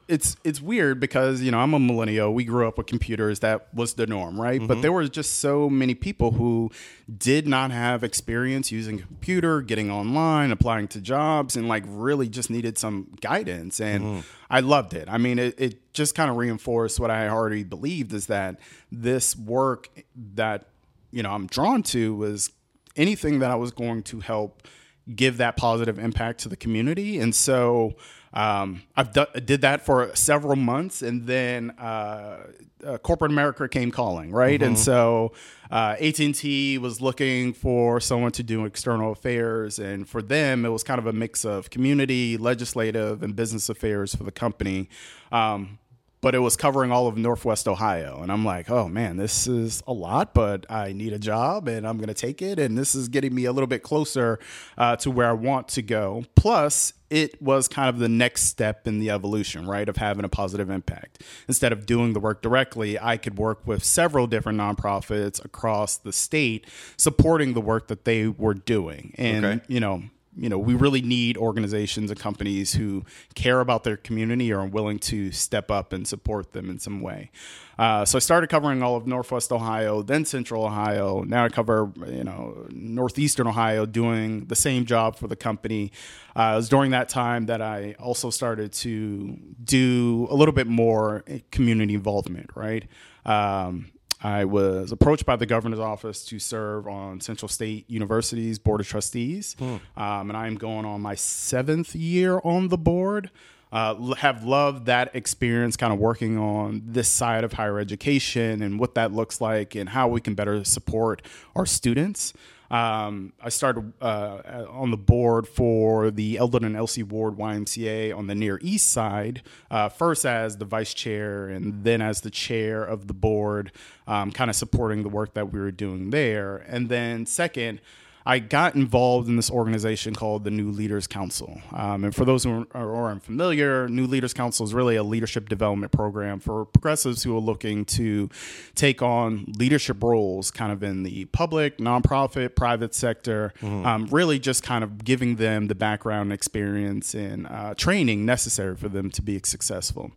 It's 0.07 0.37
it's 0.43 0.61
weird 0.61 0.99
because 0.99 1.41
you 1.41 1.51
know 1.51 1.59
I'm 1.59 1.73
a 1.73 1.79
millennial. 1.79 2.33
We 2.33 2.43
grew 2.43 2.67
up 2.67 2.77
with 2.77 2.87
computers. 2.87 3.39
That 3.39 3.73
was 3.73 3.93
the 3.95 4.07
norm, 4.07 4.39
right? 4.39 4.59
Mm-hmm. 4.59 4.67
But 4.67 4.81
there 4.81 4.91
were 4.91 5.07
just 5.07 5.39
so 5.39 5.69
many 5.69 5.95
people 5.95 6.31
who 6.31 6.71
did 7.17 7.47
not 7.47 7.71
have 7.71 8.03
experience 8.03 8.71
using 8.71 8.99
a 8.99 9.03
computer, 9.03 9.61
getting 9.61 9.91
online, 9.91 10.51
applying 10.51 10.87
to 10.89 11.01
jobs, 11.01 11.55
and 11.55 11.67
like 11.67 11.83
really 11.87 12.29
just 12.29 12.49
needed 12.49 12.77
some 12.77 13.15
guidance. 13.21 13.79
And 13.79 14.03
mm-hmm. 14.03 14.19
I 14.49 14.61
loved 14.61 14.93
it. 14.93 15.07
I 15.09 15.17
mean, 15.17 15.39
it, 15.39 15.55
it 15.57 15.93
just 15.93 16.15
kind 16.15 16.29
of 16.29 16.37
reinforced 16.37 16.99
what 16.99 17.11
I 17.11 17.27
already 17.27 17.63
believed 17.63 18.13
is 18.13 18.27
that 18.27 18.59
this 18.91 19.35
work 19.35 19.89
that 20.35 20.65
you 21.11 21.23
know 21.23 21.31
I'm 21.31 21.47
drawn 21.47 21.83
to 21.83 22.15
was 22.15 22.51
anything 22.95 23.39
that 23.39 23.51
I 23.51 23.55
was 23.55 23.71
going 23.71 24.03
to 24.03 24.19
help 24.19 24.67
give 25.15 25.37
that 25.37 25.55
positive 25.55 25.97
impact 25.97 26.41
to 26.41 26.49
the 26.49 26.57
community. 26.57 27.17
And 27.19 27.33
so 27.33 27.95
um, 28.33 28.83
I've 28.95 29.13
do- 29.13 29.25
did 29.43 29.61
that 29.61 29.85
for 29.85 30.15
several 30.15 30.55
months, 30.55 31.01
and 31.01 31.25
then 31.25 31.71
uh, 31.71 32.47
uh, 32.85 32.97
corporate 32.99 33.31
America 33.31 33.67
came 33.67 33.91
calling, 33.91 34.31
right? 34.31 34.59
Mm-hmm. 34.59 34.67
And 34.67 34.79
so 34.79 35.33
uh, 35.71 35.95
AT 35.99 36.19
and 36.19 36.35
T 36.35 36.77
was 36.77 37.01
looking 37.01 37.53
for 37.53 37.99
someone 37.99 38.31
to 38.33 38.43
do 38.43 38.65
external 38.65 39.11
affairs, 39.11 39.79
and 39.79 40.07
for 40.07 40.21
them, 40.21 40.65
it 40.65 40.69
was 40.69 40.83
kind 40.83 40.99
of 40.99 41.07
a 41.07 41.13
mix 41.13 41.45
of 41.45 41.69
community, 41.69 42.37
legislative, 42.37 43.23
and 43.23 43.35
business 43.35 43.69
affairs 43.69 44.15
for 44.15 44.23
the 44.23 44.31
company. 44.31 44.89
Um, 45.31 45.79
but 46.21 46.33
it 46.33 46.39
was 46.39 46.55
covering 46.55 46.91
all 46.91 47.07
of 47.07 47.17
Northwest 47.17 47.67
Ohio. 47.67 48.21
And 48.21 48.31
I'm 48.31 48.43
like, 48.43 48.69
oh 48.69 48.87
man, 48.87 49.17
this 49.17 49.47
is 49.47 49.83
a 49.85 49.93
lot, 49.93 50.33
but 50.33 50.65
I 50.69 50.93
need 50.93 51.13
a 51.13 51.19
job 51.19 51.67
and 51.67 51.87
I'm 51.87 51.97
going 51.97 52.07
to 52.07 52.13
take 52.13 52.41
it. 52.41 52.59
And 52.59 52.77
this 52.77 52.95
is 52.95 53.07
getting 53.07 53.35
me 53.35 53.45
a 53.45 53.51
little 53.51 53.67
bit 53.67 53.83
closer 53.83 54.39
uh, 54.77 54.95
to 54.97 55.11
where 55.11 55.29
I 55.29 55.33
want 55.33 55.67
to 55.69 55.81
go. 55.81 56.25
Plus, 56.35 56.93
it 57.09 57.41
was 57.41 57.67
kind 57.67 57.87
of 57.87 57.99
the 57.99 58.09
next 58.09 58.43
step 58.43 58.87
in 58.87 58.99
the 58.99 59.09
evolution, 59.11 59.65
right, 59.65 59.87
of 59.87 59.97
having 59.97 60.25
a 60.25 60.29
positive 60.29 60.69
impact. 60.69 61.23
Instead 61.47 61.71
of 61.71 61.85
doing 61.85 62.13
the 62.13 62.19
work 62.19 62.41
directly, 62.41 62.99
I 62.99 63.17
could 63.17 63.37
work 63.37 63.65
with 63.65 63.83
several 63.83 64.27
different 64.27 64.59
nonprofits 64.59 65.43
across 65.43 65.97
the 65.97 66.11
state 66.11 66.65
supporting 66.97 67.53
the 67.53 67.61
work 67.61 67.87
that 67.87 68.05
they 68.05 68.27
were 68.27 68.55
doing. 68.55 69.13
And, 69.17 69.45
okay. 69.45 69.63
you 69.67 69.79
know, 69.79 70.03
you 70.37 70.49
know, 70.49 70.59
we 70.59 70.75
really 70.75 71.01
need 71.01 71.35
organizations 71.37 72.11
and 72.11 72.19
companies 72.19 72.73
who 72.73 73.03
care 73.33 73.59
about 73.59 73.83
their 73.83 73.97
community 73.97 74.53
or 74.53 74.59
are 74.59 74.67
willing 74.67 74.99
to 74.99 75.31
step 75.31 75.71
up 75.71 75.91
and 75.91 76.07
support 76.07 76.53
them 76.53 76.69
in 76.69 76.79
some 76.79 77.01
way. 77.01 77.31
Uh, 77.79 78.05
so 78.05 78.17
I 78.17 78.19
started 78.19 78.47
covering 78.49 78.81
all 78.81 78.95
of 78.95 79.07
Northwest 79.07 79.51
Ohio, 79.51 80.01
then 80.01 80.25
Central 80.25 80.65
Ohio. 80.65 81.23
Now 81.23 81.45
I 81.45 81.49
cover, 81.49 81.91
you 82.07 82.23
know, 82.23 82.67
Northeastern 82.71 83.47
Ohio, 83.47 83.85
doing 83.85 84.45
the 84.45 84.55
same 84.55 84.85
job 84.85 85.15
for 85.15 85.27
the 85.27 85.35
company. 85.35 85.91
Uh, 86.35 86.51
it 86.53 86.55
was 86.57 86.69
during 86.69 86.91
that 86.91 87.09
time 87.09 87.47
that 87.47 87.61
I 87.61 87.95
also 87.99 88.29
started 88.29 88.73
to 88.73 89.37
do 89.63 90.27
a 90.29 90.35
little 90.35 90.53
bit 90.53 90.67
more 90.67 91.23
community 91.51 91.93
involvement, 91.93 92.49
right? 92.55 92.87
Um, 93.25 93.91
I 94.21 94.45
was 94.45 94.91
approached 94.91 95.25
by 95.25 95.35
the 95.35 95.45
governor's 95.45 95.79
office 95.79 96.25
to 96.25 96.39
serve 96.39 96.87
on 96.87 97.21
Central 97.21 97.49
State 97.49 97.89
University's 97.89 98.57
Board 98.59 98.81
of 98.81 98.87
Trustees. 98.87 99.55
Um, 99.95 100.29
and 100.29 100.37
I'm 100.37 100.55
going 100.55 100.85
on 100.85 101.01
my 101.01 101.15
seventh 101.15 101.95
year 101.95 102.39
on 102.43 102.69
the 102.69 102.77
board. 102.77 103.29
Uh, 103.69 104.13
have 104.15 104.45
loved 104.45 104.85
that 104.85 105.13
experience 105.13 105.75
kind 105.75 105.91
of 105.91 105.99
working 105.99 106.37
on 106.37 106.81
this 106.85 107.09
side 107.09 107.43
of 107.43 107.51
higher 107.53 107.79
education 107.79 108.61
and 108.61 108.79
what 108.79 108.95
that 108.95 109.11
looks 109.11 109.41
like 109.41 109.75
and 109.75 109.89
how 109.89 110.07
we 110.07 110.21
can 110.21 110.33
better 110.35 110.63
support 110.63 111.21
our 111.53 111.65
students. 111.65 112.31
Um, 112.69 113.33
I 113.41 113.49
started 113.49 113.93
uh, 114.01 114.65
on 114.69 114.91
the 114.91 114.97
board 114.97 115.47
for 115.47 116.11
the 116.11 116.37
Eldon 116.37 116.63
and 116.63 116.75
Elsie 116.75 117.03
Ward 117.03 117.35
YMCA 117.37 118.15
on 118.15 118.27
the 118.27 118.35
Near 118.35 118.59
East 118.61 118.91
Side, 118.91 119.41
uh, 119.71 119.89
first 119.89 120.25
as 120.25 120.57
the 120.57 120.65
vice 120.65 120.93
chair 120.93 121.47
and 121.47 121.83
then 121.83 122.01
as 122.01 122.21
the 122.21 122.29
chair 122.29 122.83
of 122.83 123.07
the 123.07 123.13
board, 123.13 123.71
um, 124.05 124.31
kind 124.31 124.49
of 124.49 124.55
supporting 124.55 125.03
the 125.03 125.09
work 125.09 125.33
that 125.33 125.51
we 125.51 125.59
were 125.59 125.71
doing 125.71 126.09
there. 126.09 126.57
And 126.57 126.89
then, 126.89 127.25
second, 127.25 127.79
I 128.27 128.39
got 128.39 128.75
involved 128.75 129.29
in 129.29 129.37
this 129.37 129.49
organization 129.49 130.13
called 130.13 130.43
the 130.43 130.51
New 130.51 130.69
Leaders 130.69 131.07
Council. 131.07 131.61
Um, 131.71 132.03
and 132.03 132.13
for 132.13 132.25
those 132.25 132.43
who 132.43 132.67
are, 132.73 132.95
are 132.95 133.09
unfamiliar, 133.09 133.87
New 133.87 134.05
Leaders 134.05 134.33
Council 134.33 134.65
is 134.65 134.73
really 134.73 134.97
a 134.97 135.03
leadership 135.03 135.47
development 135.47 135.93
program 135.93 136.41
for 136.41 136.65
progressives 136.65 137.23
who 137.23 137.33
are 137.37 137.39
looking 137.39 137.85
to 137.85 138.29
take 138.75 139.01
on 139.01 139.45
leadership 139.57 140.03
roles 140.03 140.51
kind 140.51 140.73
of 140.73 140.83
in 140.83 141.03
the 141.03 141.23
public, 141.25 141.77
nonprofit, 141.77 142.53
private 142.53 142.93
sector, 142.93 143.53
um, 143.63 144.07
really 144.11 144.39
just 144.39 144.61
kind 144.61 144.83
of 144.83 145.05
giving 145.05 145.37
them 145.37 145.67
the 145.67 145.75
background 145.75 146.33
experience 146.33 147.13
and 147.13 147.47
uh, 147.47 147.73
training 147.75 148.25
necessary 148.25 148.75
for 148.75 148.89
them 148.89 149.09
to 149.09 149.21
be 149.21 149.39
successful. 149.45 150.11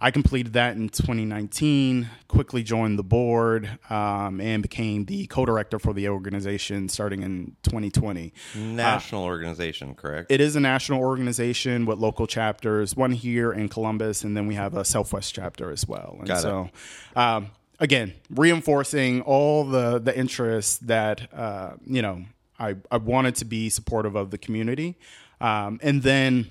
I 0.00 0.10
completed 0.10 0.52
that 0.54 0.76
in 0.76 0.88
2019, 0.88 2.08
quickly 2.28 2.62
joined 2.62 2.98
the 2.98 3.04
board, 3.04 3.78
um, 3.88 4.40
and 4.40 4.62
became 4.62 5.06
the 5.06 5.26
co 5.26 5.46
director 5.46 5.78
for 5.78 5.92
the 5.92 6.08
organization 6.08 6.88
starting 6.88 7.22
in 7.22 7.56
2020. 7.62 8.32
National 8.56 9.24
organization, 9.24 9.94
correct? 9.94 10.30
It 10.30 10.40
is 10.40 10.56
a 10.56 10.60
national 10.60 11.00
organization 11.00 11.86
with 11.86 11.98
local 11.98 12.26
chapters, 12.26 12.94
one 12.94 13.12
here 13.12 13.52
in 13.52 13.68
Columbus, 13.68 14.24
and 14.24 14.36
then 14.36 14.46
we 14.46 14.54
have 14.54 14.74
a 14.74 14.84
Southwest 14.84 15.34
chapter 15.34 15.70
as 15.70 15.86
well. 15.86 16.16
And 16.18 16.28
Got 16.28 16.38
it. 16.38 16.42
so, 16.42 16.70
um, 17.14 17.50
again, 17.80 18.14
reinforcing 18.30 19.22
all 19.22 19.64
the 19.64 19.98
the 19.98 20.16
interests 20.16 20.78
that 20.78 21.32
uh, 21.32 21.72
you 21.86 22.02
know 22.02 22.24
I, 22.58 22.76
I 22.90 22.98
wanted 22.98 23.36
to 23.36 23.44
be 23.44 23.68
supportive 23.70 24.14
of 24.14 24.30
the 24.30 24.38
community, 24.38 24.98
um, 25.40 25.78
and 25.82 26.02
then 26.02 26.50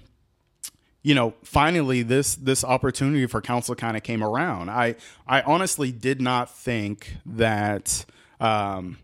you 1.06 1.14
know, 1.14 1.36
finally 1.44 2.02
this 2.02 2.34
this 2.34 2.64
opportunity 2.64 3.28
for 3.28 3.40
council 3.40 3.76
kind 3.76 3.96
of 3.96 4.02
came 4.02 4.24
around. 4.24 4.72
I 4.72 4.96
I 5.28 5.42
honestly 5.42 5.92
did 5.92 6.20
not 6.20 6.50
think 6.50 7.18
that 7.28 8.06
um, 8.40 8.98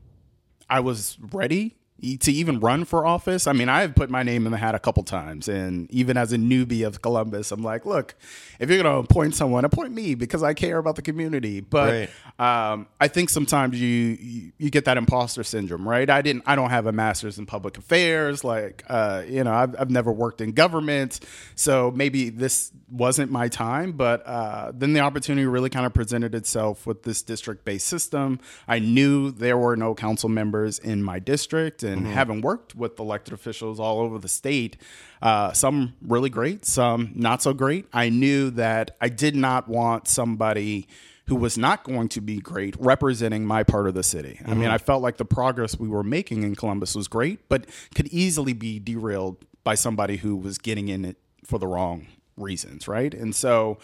I 0.67 0.79
was 0.79 1.19
ready 1.31 1.75
to 2.01 2.31
even 2.31 2.59
run 2.59 2.85
for 2.85 3.05
office. 3.05 3.45
I 3.45 3.53
mean, 3.53 3.69
I 3.69 3.81
have 3.81 3.93
put 3.93 4.09
my 4.09 4.23
name 4.23 4.47
in 4.47 4.51
the 4.51 4.57
hat 4.57 4.73
a 4.73 4.79
couple 4.79 5.03
times, 5.03 5.47
and 5.47 5.91
even 5.91 6.17
as 6.17 6.33
a 6.33 6.37
newbie 6.37 6.87
of 6.87 7.03
Columbus, 7.03 7.51
I'm 7.51 7.61
like, 7.61 7.85
look, 7.85 8.15
if 8.59 8.67
you're 8.67 8.81
going 8.81 8.91
to 8.91 9.07
appoint 9.07 9.35
someone, 9.35 9.63
appoint 9.63 9.93
me 9.93 10.15
because 10.15 10.41
I 10.41 10.55
care 10.55 10.79
about 10.79 10.95
the 10.95 11.03
community. 11.03 11.59
But 11.61 12.09
um, 12.39 12.87
I 12.99 13.07
think 13.07 13.29
sometimes 13.29 13.79
you, 13.79 13.87
you 13.87 14.51
you 14.57 14.69
get 14.69 14.85
that 14.85 14.97
imposter 14.97 15.43
syndrome, 15.43 15.87
right? 15.87 16.09
I 16.09 16.21
didn't, 16.21 16.43
I 16.45 16.55
don't 16.55 16.69
have 16.71 16.87
a 16.87 16.91
master's 16.91 17.37
in 17.37 17.45
public 17.45 17.77
affairs, 17.77 18.43
like 18.43 18.83
uh, 18.87 19.23
you 19.27 19.43
know, 19.43 19.53
I've, 19.53 19.75
I've 19.79 19.89
never 19.91 20.11
worked 20.11 20.41
in 20.41 20.51
government, 20.53 21.19
so 21.55 21.91
maybe 21.91 22.29
this 22.29 22.71
wasn't 22.89 23.31
my 23.31 23.47
time. 23.47 23.91
But 23.91 24.25
uh, 24.25 24.71
then 24.73 24.93
the 24.93 25.01
opportunity 25.01 25.45
really 25.45 25.69
kind 25.69 25.85
of 25.85 25.93
presented 25.93 26.33
itself 26.33 26.87
with 26.87 27.03
this 27.03 27.21
district-based 27.21 27.85
system. 27.85 28.39
I 28.67 28.79
knew 28.79 29.31
there 29.31 29.57
were 29.57 29.75
no 29.75 29.93
council 29.93 30.29
members 30.29 30.79
in 30.79 31.03
my 31.03 31.19
district, 31.19 31.83
and 31.83 32.07
having 32.07 32.41
worked 32.41 32.75
with 32.75 32.99
elected 32.99 33.33
officials 33.33 33.79
all 33.79 33.99
over 33.99 34.17
the 34.17 34.27
state, 34.27 34.77
uh, 35.21 35.51
some 35.53 35.93
really 36.01 36.29
great, 36.29 36.65
some 36.65 37.11
not 37.13 37.41
so 37.41 37.53
great. 37.53 37.85
I 37.93 38.09
knew 38.09 38.49
that 38.51 38.97
I 38.99 39.09
did 39.09 39.35
not 39.35 39.67
want 39.67 40.07
somebody 40.07 40.87
who 41.27 41.35
was 41.35 41.57
not 41.57 41.83
going 41.83 42.09
to 42.09 42.21
be 42.21 42.39
great 42.39 42.75
representing 42.79 43.45
my 43.45 43.63
part 43.63 43.87
of 43.87 43.93
the 43.93 44.03
city. 44.03 44.39
I 44.45 44.53
mean, 44.53 44.69
I 44.69 44.77
felt 44.77 45.01
like 45.01 45.17
the 45.17 45.25
progress 45.25 45.79
we 45.79 45.87
were 45.87 46.03
making 46.03 46.43
in 46.43 46.55
Columbus 46.55 46.95
was 46.95 47.07
great, 47.07 47.47
but 47.47 47.67
could 47.95 48.07
easily 48.07 48.53
be 48.53 48.79
derailed 48.79 49.45
by 49.63 49.75
somebody 49.75 50.17
who 50.17 50.35
was 50.35 50.57
getting 50.57 50.87
in 50.87 51.05
it 51.05 51.17
for 51.45 51.59
the 51.59 51.67
wrong 51.67 52.07
reasons, 52.37 52.87
right? 52.87 53.13
And 53.13 53.35
so, 53.35 53.77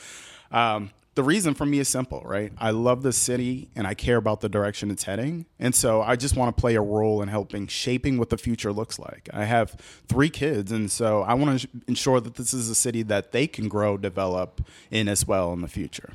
um, 0.52 0.92
the 1.18 1.24
reason 1.24 1.56
for 1.56 1.66
me 1.66 1.80
is 1.80 1.90
simple, 1.90 2.22
right? 2.24 2.54
I 2.60 2.70
love 2.70 3.02
the 3.02 3.12
city 3.12 3.70
and 3.76 3.88
I 3.88 3.96
care 3.96 4.18
about 4.18 4.42
the 4.42 4.50
direction 4.50 4.92
it's 4.92 5.04
heading. 5.04 5.48
And 5.58 5.74
so 5.74 6.04
I 6.04 6.16
just 6.16 6.36
want 6.38 6.56
to 6.56 6.62
play 6.62 6.76
a 6.76 6.82
role 6.82 7.24
in 7.24 7.28
helping 7.28 7.66
shaping 7.66 8.20
what 8.20 8.30
the 8.30 8.38
future 8.38 8.72
looks 8.72 9.00
like. 9.00 9.28
I 9.34 9.46
have 9.46 9.72
three 10.08 10.30
kids, 10.30 10.72
and 10.72 10.92
so 10.92 11.24
I 11.24 11.34
want 11.34 11.62
to 11.62 11.68
ensure 11.88 12.22
that 12.22 12.36
this 12.36 12.54
is 12.54 12.70
a 12.70 12.76
city 12.76 13.02
that 13.02 13.32
they 13.32 13.48
can 13.48 13.68
grow, 13.68 13.98
develop 13.98 14.62
in 14.92 15.08
as 15.08 15.28
well 15.28 15.54
in 15.54 15.62
the 15.62 15.68
future. 15.68 16.14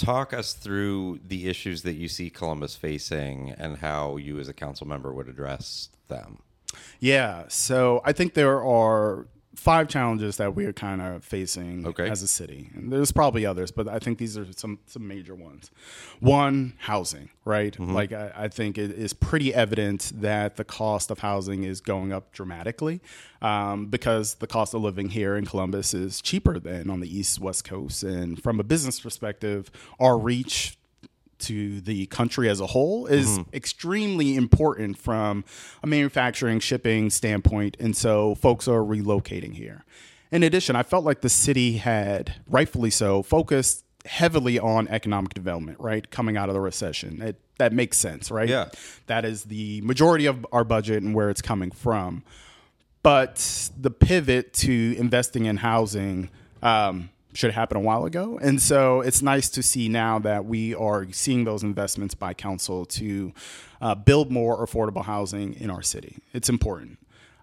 Talk 0.00 0.32
us 0.32 0.54
through 0.54 1.20
the 1.26 1.46
issues 1.46 1.82
that 1.82 1.92
you 1.92 2.08
see 2.08 2.30
Columbus 2.30 2.74
facing 2.74 3.50
and 3.58 3.76
how 3.76 4.16
you, 4.16 4.38
as 4.40 4.48
a 4.48 4.54
council 4.54 4.86
member, 4.86 5.12
would 5.12 5.28
address 5.28 5.90
them. 6.08 6.38
Yeah, 7.00 7.44
so 7.48 8.00
I 8.02 8.12
think 8.12 8.32
there 8.32 8.64
are 8.64 9.26
five 9.56 9.88
challenges 9.88 10.36
that 10.36 10.54
we 10.54 10.64
are 10.64 10.72
kind 10.72 11.02
of 11.02 11.24
facing 11.24 11.86
Okay. 11.86 12.08
as 12.08 12.22
a 12.22 12.28
city. 12.28 12.70
And 12.74 12.92
there's 12.92 13.10
probably 13.12 13.44
others, 13.44 13.70
but 13.72 13.88
I 13.88 13.98
think 13.98 14.18
these 14.18 14.38
are 14.38 14.46
some 14.56 14.78
some 14.86 15.06
major 15.08 15.34
ones. 15.34 15.70
One, 16.20 16.74
housing, 16.78 17.30
right? 17.44 17.78
Like 17.78 18.12
I, 18.12 18.32
I 18.36 18.48
think 18.48 18.78
it 18.78 18.90
is 18.92 19.12
pretty 19.12 19.52
evident 19.52 20.12
that 20.14 20.56
the 20.56 20.64
cost 20.64 21.10
of 21.10 21.18
housing 21.18 21.64
is 21.64 21.80
going 21.80 22.12
up 22.12 22.32
dramatically 22.32 23.00
um, 23.42 23.86
because 23.86 24.34
the 24.34 24.46
cost 24.46 24.72
of 24.74 24.82
living 24.82 25.08
here 25.08 25.36
in 25.36 25.44
Columbus 25.46 25.94
is 25.94 26.20
cheaper 26.22 26.58
than 26.58 26.88
on 26.88 27.00
the 27.00 27.08
east 27.18 27.40
west 27.40 27.64
coast. 27.64 28.02
And 28.04 28.40
from 28.42 28.60
a 28.60 28.64
business 28.64 29.00
perspective, 29.00 29.70
our 29.98 30.16
reach 30.18 30.76
to 31.40 31.80
the 31.80 32.06
country 32.06 32.48
as 32.48 32.60
a 32.60 32.66
whole 32.66 33.06
is 33.06 33.38
extremely 33.52 34.36
important 34.36 34.96
from 34.98 35.44
a 35.82 35.86
manufacturing 35.86 36.60
shipping 36.60 37.10
standpoint 37.10 37.76
and 37.80 37.96
so 37.96 38.34
folks 38.34 38.68
are 38.68 38.80
relocating 38.80 39.54
here. 39.54 39.84
In 40.30 40.42
addition 40.42 40.76
i 40.76 40.82
felt 40.82 41.04
like 41.04 41.20
the 41.22 41.28
city 41.28 41.78
had 41.78 42.34
rightfully 42.48 42.90
so 42.90 43.22
focused 43.22 43.84
heavily 44.06 44.58
on 44.58 44.88
economic 44.88 45.34
development 45.34 45.78
right 45.80 46.10
coming 46.10 46.36
out 46.36 46.48
of 46.48 46.54
the 46.54 46.60
recession. 46.60 47.20
It, 47.20 47.40
that 47.58 47.72
makes 47.72 47.98
sense 47.98 48.30
right? 48.30 48.48
Yeah. 48.48 48.68
that 49.06 49.24
is 49.24 49.44
the 49.44 49.80
majority 49.82 50.26
of 50.26 50.46
our 50.52 50.64
budget 50.64 51.02
and 51.02 51.14
where 51.14 51.30
it's 51.30 51.42
coming 51.42 51.70
from. 51.70 52.22
But 53.02 53.70
the 53.78 53.90
pivot 53.90 54.52
to 54.54 54.94
investing 54.98 55.46
in 55.46 55.58
housing 55.58 56.30
um, 56.62 57.10
should 57.32 57.52
happen 57.52 57.76
a 57.76 57.80
while 57.80 58.04
ago. 58.04 58.38
And 58.42 58.60
so 58.60 59.00
it's 59.00 59.22
nice 59.22 59.48
to 59.50 59.62
see 59.62 59.88
now 59.88 60.18
that 60.20 60.44
we 60.44 60.74
are 60.74 61.06
seeing 61.12 61.44
those 61.44 61.62
investments 61.62 62.14
by 62.14 62.34
council 62.34 62.84
to 62.86 63.32
uh, 63.80 63.94
build 63.94 64.30
more 64.30 64.64
affordable 64.66 65.04
housing 65.04 65.54
in 65.54 65.70
our 65.70 65.82
city. 65.82 66.18
It's 66.32 66.48
important. 66.48 66.98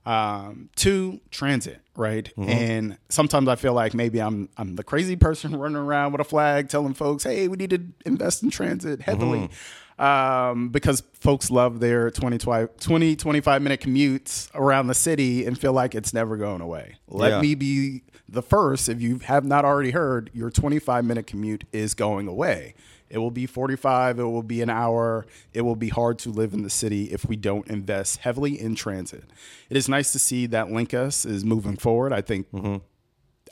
Um, 0.05 0.69
two, 0.77 1.19
transit, 1.31 1.81
right? 1.95 2.31
And 2.37 2.97
sometimes 3.09 3.49
I 3.49 3.55
feel 3.55 3.73
like 3.73 3.93
maybe 3.93 4.21
I'm 4.21 4.47
I'm 4.55 4.75
the 4.77 4.83
crazy 4.83 5.17
person 5.17 5.53
running 5.59 5.75
around 5.75 6.13
with 6.13 6.21
a 6.21 6.23
flag 6.23 6.69
telling 6.69 6.93
folks, 6.93 7.23
"Hey, 7.25 7.49
we 7.49 7.57
need 7.57 7.71
to 7.71 7.81
invest 8.05 8.41
in 8.41 8.49
transit 8.49 9.01
heavily." 9.01 9.49
Um, 9.99 10.69
because 10.69 11.01
folks 11.13 11.49
love 11.49 11.79
their 11.79 12.11
20, 12.11 12.37
20, 12.77 13.15
25 13.15 13.61
minute 13.63 13.81
commutes 13.81 14.47
around 14.53 14.87
the 14.87 14.93
city 14.93 15.45
and 15.45 15.59
feel 15.59 15.73
like 15.73 15.95
it's 15.95 16.13
never 16.13 16.37
going 16.37 16.61
away. 16.61 16.97
Let 17.07 17.29
Yeah. 17.31 17.41
me 17.41 17.55
be 17.55 18.03
the 18.29 18.43
first, 18.43 18.89
if 18.89 19.01
you 19.01 19.17
have 19.19 19.43
not 19.43 19.65
already 19.65 19.91
heard, 19.91 20.29
your 20.33 20.51
25 20.51 21.03
minute 21.03 21.25
commute 21.25 21.63
is 21.71 21.95
going 21.95 22.27
away. 22.27 22.75
It 23.09 23.17
will 23.19 23.31
be 23.31 23.45
45, 23.47 24.19
it 24.19 24.23
will 24.23 24.43
be 24.43 24.61
an 24.61 24.69
hour. 24.69 25.25
It 25.53 25.61
will 25.61 25.77
be 25.77 25.89
hard 25.89 26.19
to 26.19 26.29
live 26.29 26.53
in 26.53 26.61
the 26.61 26.69
city 26.69 27.05
if 27.05 27.25
we 27.25 27.35
don't 27.37 27.65
invest 27.67 28.17
heavily 28.17 28.59
in 28.59 28.75
transit. 28.75 29.23
It 29.69 29.77
is 29.77 29.87
nice 29.89 30.11
to 30.11 30.19
see 30.19 30.45
that 30.47 30.67
Linkus 30.67 31.25
is 31.25 31.43
moving 31.45 31.77
forward. 31.77 32.13
I 32.13 32.21
think 32.21 32.47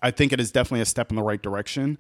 I 0.03 0.11
think 0.11 0.31
it 0.33 0.39
is 0.41 0.51
definitely 0.51 0.81
a 0.81 0.85
step 0.85 1.09
in 1.09 1.15
the 1.15 1.23
right 1.23 1.41
direction. 1.41 1.97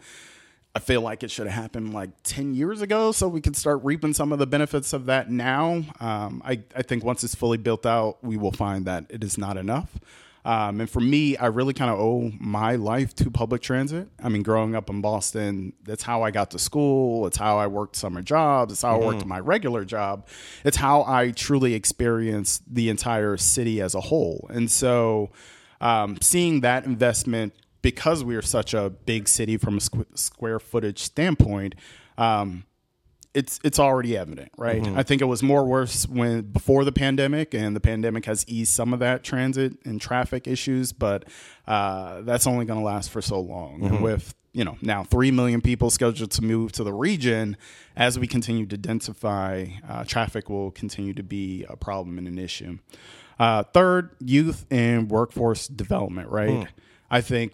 I 0.75 0.79
feel 0.79 0.99
like 0.99 1.23
it 1.23 1.31
should 1.31 1.47
have 1.47 1.55
happened 1.55 1.93
like 1.93 2.09
10 2.23 2.53
years 2.53 2.81
ago 2.81 3.13
so 3.13 3.29
we 3.29 3.39
can 3.39 3.53
start 3.53 3.79
reaping 3.83 4.13
some 4.13 4.33
of 4.33 4.39
the 4.39 4.45
benefits 4.45 4.91
of 4.91 5.05
that 5.05 5.31
now. 5.31 5.83
Um, 6.01 6.41
I, 6.43 6.61
I 6.75 6.81
think 6.81 7.05
once 7.05 7.23
it's 7.23 7.33
fully 7.33 7.57
built 7.57 7.85
out, 7.85 8.21
we 8.21 8.35
will 8.35 8.51
find 8.51 8.85
that 8.85 9.05
it 9.09 9.23
is 9.23 9.37
not 9.37 9.55
enough. 9.55 9.97
Um, 10.43 10.81
and 10.81 10.89
for 10.89 10.99
me, 10.99 11.37
I 11.37 11.47
really 11.47 11.73
kind 11.73 11.89
of 11.89 11.97
owe 11.97 12.31
my 12.39 12.75
life 12.75 13.15
to 13.15 13.31
public 13.31 13.61
transit. 13.61 14.09
I 14.21 14.27
mean, 14.27 14.43
growing 14.43 14.75
up 14.75 14.89
in 14.89 15.01
Boston, 15.01 15.73
that's 15.83 16.03
how 16.03 16.21
I 16.21 16.29
got 16.29 16.51
to 16.51 16.59
school. 16.59 17.25
It's 17.25 17.37
how 17.37 17.57
I 17.57 17.67
worked 17.67 17.95
summer 17.95 18.21
jobs. 18.21 18.73
It's 18.73 18.83
how 18.83 19.01
I 19.01 19.05
worked 19.05 19.25
my 19.25 19.39
regular 19.39 19.85
job. 19.85 20.27
It's 20.63 20.77
how 20.77 21.03
I 21.07 21.31
truly 21.31 21.73
experienced 21.73 22.61
the 22.71 22.89
entire 22.89 23.37
city 23.37 23.81
as 23.81 23.95
a 23.95 24.01
whole. 24.01 24.47
And 24.53 24.69
so, 24.69 25.31
um, 25.81 26.17
seeing 26.21 26.61
that 26.61 26.85
investment 26.85 27.53
because 27.85 28.23
we 28.23 28.35
are 28.35 28.41
such 28.41 28.73
a 28.73 28.89
big 28.89 29.27
city 29.27 29.57
from 29.57 29.75
a 29.75 29.79
squ- 29.79 30.17
square 30.17 30.59
footage 30.59 30.97
standpoint, 30.97 31.75
um, 32.17 32.65
it's 33.35 33.59
it's 33.63 33.77
already 33.77 34.17
evident, 34.17 34.51
right? 34.57 34.81
Mm-hmm. 34.81 34.97
I 34.97 35.03
think 35.03 35.21
it 35.21 35.25
was 35.25 35.43
more 35.43 35.63
worse 35.63 36.07
when 36.07 36.41
before 36.41 36.83
the 36.83 36.91
pandemic, 36.91 37.53
and 37.53 37.75
the 37.75 37.79
pandemic 37.79 38.25
has 38.25 38.43
eased 38.47 38.73
some 38.73 38.91
of 38.91 39.01
that 39.01 39.23
transit 39.23 39.73
and 39.85 40.01
traffic 40.01 40.47
issues, 40.47 40.93
but 40.93 41.25
uh, 41.67 42.21
that's 42.21 42.47
only 42.47 42.65
going 42.65 42.79
to 42.79 42.85
last 42.85 43.11
for 43.11 43.21
so 43.21 43.39
long. 43.39 43.81
Mm-hmm. 43.81 43.93
And 43.93 44.03
with 44.03 44.33
you 44.51 44.65
know 44.65 44.79
now 44.81 45.03
three 45.03 45.29
million 45.29 45.61
people 45.61 45.91
scheduled 45.91 46.31
to 46.31 46.43
move 46.43 46.71
to 46.71 46.83
the 46.83 46.93
region, 46.93 47.55
as 47.95 48.17
we 48.17 48.25
continue 48.25 48.65
to 48.65 48.79
densify, 48.79 49.73
uh, 49.87 50.05
traffic 50.05 50.49
will 50.49 50.71
continue 50.71 51.13
to 51.13 51.23
be 51.23 51.67
a 51.69 51.77
problem 51.77 52.17
and 52.17 52.27
an 52.27 52.39
issue. 52.39 52.79
Uh, 53.37 53.61
third, 53.61 54.09
youth 54.19 54.65
and 54.71 55.11
workforce 55.11 55.67
development, 55.67 56.29
right? 56.29 56.67
I 57.11 57.21
think 57.21 57.53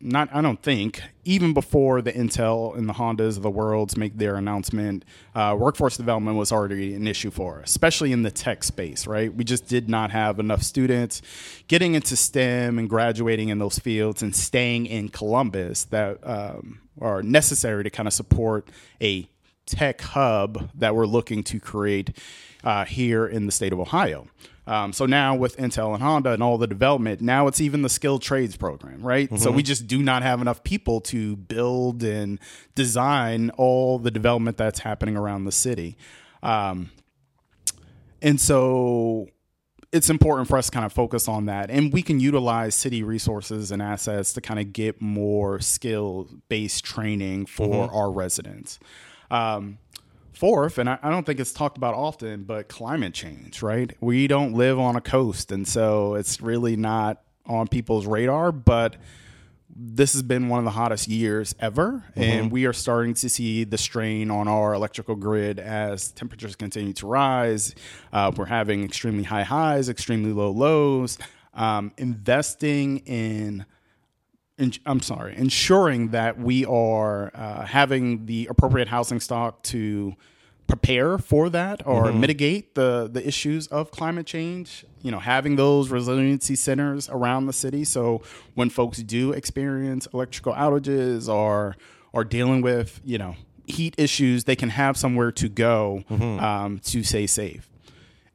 not. 0.00 0.28
I 0.32 0.40
don't 0.40 0.62
think 0.62 1.02
even 1.24 1.54
before 1.54 2.02
the 2.02 2.12
Intel 2.12 2.76
and 2.76 2.88
the 2.88 2.94
Hondas 2.94 3.36
of 3.36 3.42
the 3.42 3.50
worlds 3.50 3.96
make 3.96 4.18
their 4.18 4.36
announcement, 4.36 5.04
uh, 5.34 5.56
workforce 5.58 5.96
development 5.96 6.36
was 6.36 6.52
already 6.52 6.94
an 6.94 7.06
issue 7.06 7.30
for 7.30 7.60
us, 7.60 7.70
especially 7.70 8.12
in 8.12 8.22
the 8.22 8.30
tech 8.30 8.64
space. 8.64 9.06
Right, 9.06 9.32
we 9.32 9.44
just 9.44 9.66
did 9.66 9.88
not 9.88 10.10
have 10.10 10.38
enough 10.38 10.62
students 10.62 11.22
getting 11.68 11.94
into 11.94 12.16
STEM 12.16 12.78
and 12.78 12.88
graduating 12.88 13.48
in 13.48 13.58
those 13.58 13.78
fields 13.78 14.22
and 14.22 14.34
staying 14.34 14.86
in 14.86 15.08
Columbus 15.08 15.84
that 15.84 16.18
um, 16.22 16.80
are 17.00 17.22
necessary 17.22 17.84
to 17.84 17.90
kind 17.90 18.06
of 18.06 18.12
support 18.12 18.68
a 19.00 19.28
tech 19.66 20.00
hub 20.00 20.70
that 20.74 20.94
we're 20.94 21.06
looking 21.06 21.42
to 21.44 21.60
create 21.60 22.16
uh, 22.64 22.84
here 22.84 23.26
in 23.26 23.46
the 23.46 23.52
state 23.52 23.72
of 23.72 23.80
Ohio. 23.80 24.26
Um, 24.66 24.92
so 24.92 25.06
now 25.06 25.34
with 25.34 25.56
Intel 25.56 25.92
and 25.92 26.02
Honda 26.02 26.30
and 26.30 26.42
all 26.42 26.56
the 26.56 26.68
development, 26.68 27.20
now 27.20 27.48
it's 27.48 27.60
even 27.60 27.82
the 27.82 27.88
skilled 27.88 28.22
trades 28.22 28.56
program, 28.56 29.02
right? 29.02 29.28
So 29.38 29.50
we 29.50 29.62
just 29.64 29.88
do 29.88 30.00
not 30.02 30.22
have 30.22 30.40
enough 30.40 30.62
people 30.62 31.00
to 31.02 31.34
build 31.36 32.04
and 32.04 32.38
design 32.76 33.50
all 33.56 33.98
the 33.98 34.10
development 34.10 34.56
that's 34.56 34.78
happening 34.78 35.16
around 35.16 35.44
the 35.44 35.52
city. 35.52 35.96
Um, 36.44 36.90
and 38.20 38.40
so 38.40 39.26
it's 39.90 40.08
important 40.08 40.48
for 40.48 40.56
us 40.56 40.66
to 40.66 40.72
kind 40.72 40.86
of 40.86 40.92
focus 40.92 41.26
on 41.26 41.46
that. 41.46 41.68
And 41.68 41.92
we 41.92 42.02
can 42.02 42.20
utilize 42.20 42.74
city 42.76 43.02
resources 43.02 43.72
and 43.72 43.82
assets 43.82 44.32
to 44.34 44.40
kind 44.40 44.60
of 44.60 44.72
get 44.72 45.02
more 45.02 45.58
skill 45.60 46.30
based 46.48 46.84
training 46.84 47.46
for 47.46 47.92
our 47.92 48.10
residents. 48.12 48.78
Um, 49.30 49.78
fourth, 50.32 50.78
and 50.78 50.88
I, 50.88 50.98
I 51.02 51.10
don't 51.10 51.24
think 51.24 51.40
it's 51.40 51.52
talked 51.52 51.76
about 51.76 51.94
often, 51.94 52.44
but 52.44 52.68
climate 52.68 53.14
change, 53.14 53.62
right? 53.62 53.94
We 54.00 54.26
don't 54.26 54.54
live 54.54 54.78
on 54.78 54.96
a 54.96 55.00
coast. 55.00 55.52
And 55.52 55.66
so 55.66 56.14
it's 56.14 56.40
really 56.40 56.76
not 56.76 57.22
on 57.46 57.68
people's 57.68 58.06
radar, 58.06 58.52
but 58.52 58.96
this 59.74 60.12
has 60.12 60.22
been 60.22 60.48
one 60.48 60.58
of 60.58 60.64
the 60.64 60.70
hottest 60.70 61.08
years 61.08 61.54
ever, 61.58 62.04
and 62.14 62.52
we 62.52 62.66
are 62.66 62.74
starting 62.74 63.14
to 63.14 63.28
see 63.28 63.64
the 63.64 63.78
strain 63.78 64.30
on 64.30 64.46
our 64.46 64.74
electrical 64.74 65.16
grid 65.16 65.58
as 65.58 66.10
temperatures 66.12 66.54
continue 66.54 66.92
to 66.92 67.06
rise. 67.06 67.74
Uh, 68.12 68.30
we're 68.36 68.44
having 68.44 68.84
extremely 68.84 69.24
high 69.24 69.44
highs, 69.44 69.88
extremely 69.88 70.30
low 70.32 70.50
lows. 70.50 71.16
Um, 71.54 71.92
investing 71.96 72.98
in 72.98 73.64
in, 74.62 74.72
I'm 74.86 75.00
sorry, 75.00 75.36
ensuring 75.36 76.08
that 76.08 76.38
we 76.38 76.64
are 76.64 77.30
uh, 77.34 77.66
having 77.66 78.26
the 78.26 78.46
appropriate 78.48 78.88
housing 78.88 79.20
stock 79.20 79.62
to 79.64 80.14
prepare 80.68 81.18
for 81.18 81.50
that 81.50 81.86
or 81.86 82.12
mitigate 82.12 82.74
the 82.74 83.10
the 83.12 83.26
issues 83.26 83.66
of 83.66 83.90
climate 83.90 84.26
change. 84.26 84.86
You 85.02 85.10
know, 85.10 85.18
having 85.18 85.56
those 85.56 85.90
resiliency 85.90 86.54
centers 86.54 87.08
around 87.10 87.46
the 87.46 87.52
city, 87.52 87.84
so 87.84 88.22
when 88.54 88.70
folks 88.70 88.98
do 88.98 89.32
experience 89.32 90.06
electrical 90.14 90.54
outages 90.54 91.28
or 91.28 91.76
or 92.12 92.24
dealing 92.24 92.62
with 92.62 93.00
you 93.04 93.18
know 93.18 93.34
heat 93.66 93.94
issues, 93.98 94.44
they 94.44 94.56
can 94.56 94.70
have 94.70 94.96
somewhere 94.96 95.32
to 95.32 95.48
go 95.48 96.04
um, 96.40 96.78
to 96.84 97.02
stay 97.02 97.26
safe. 97.26 97.68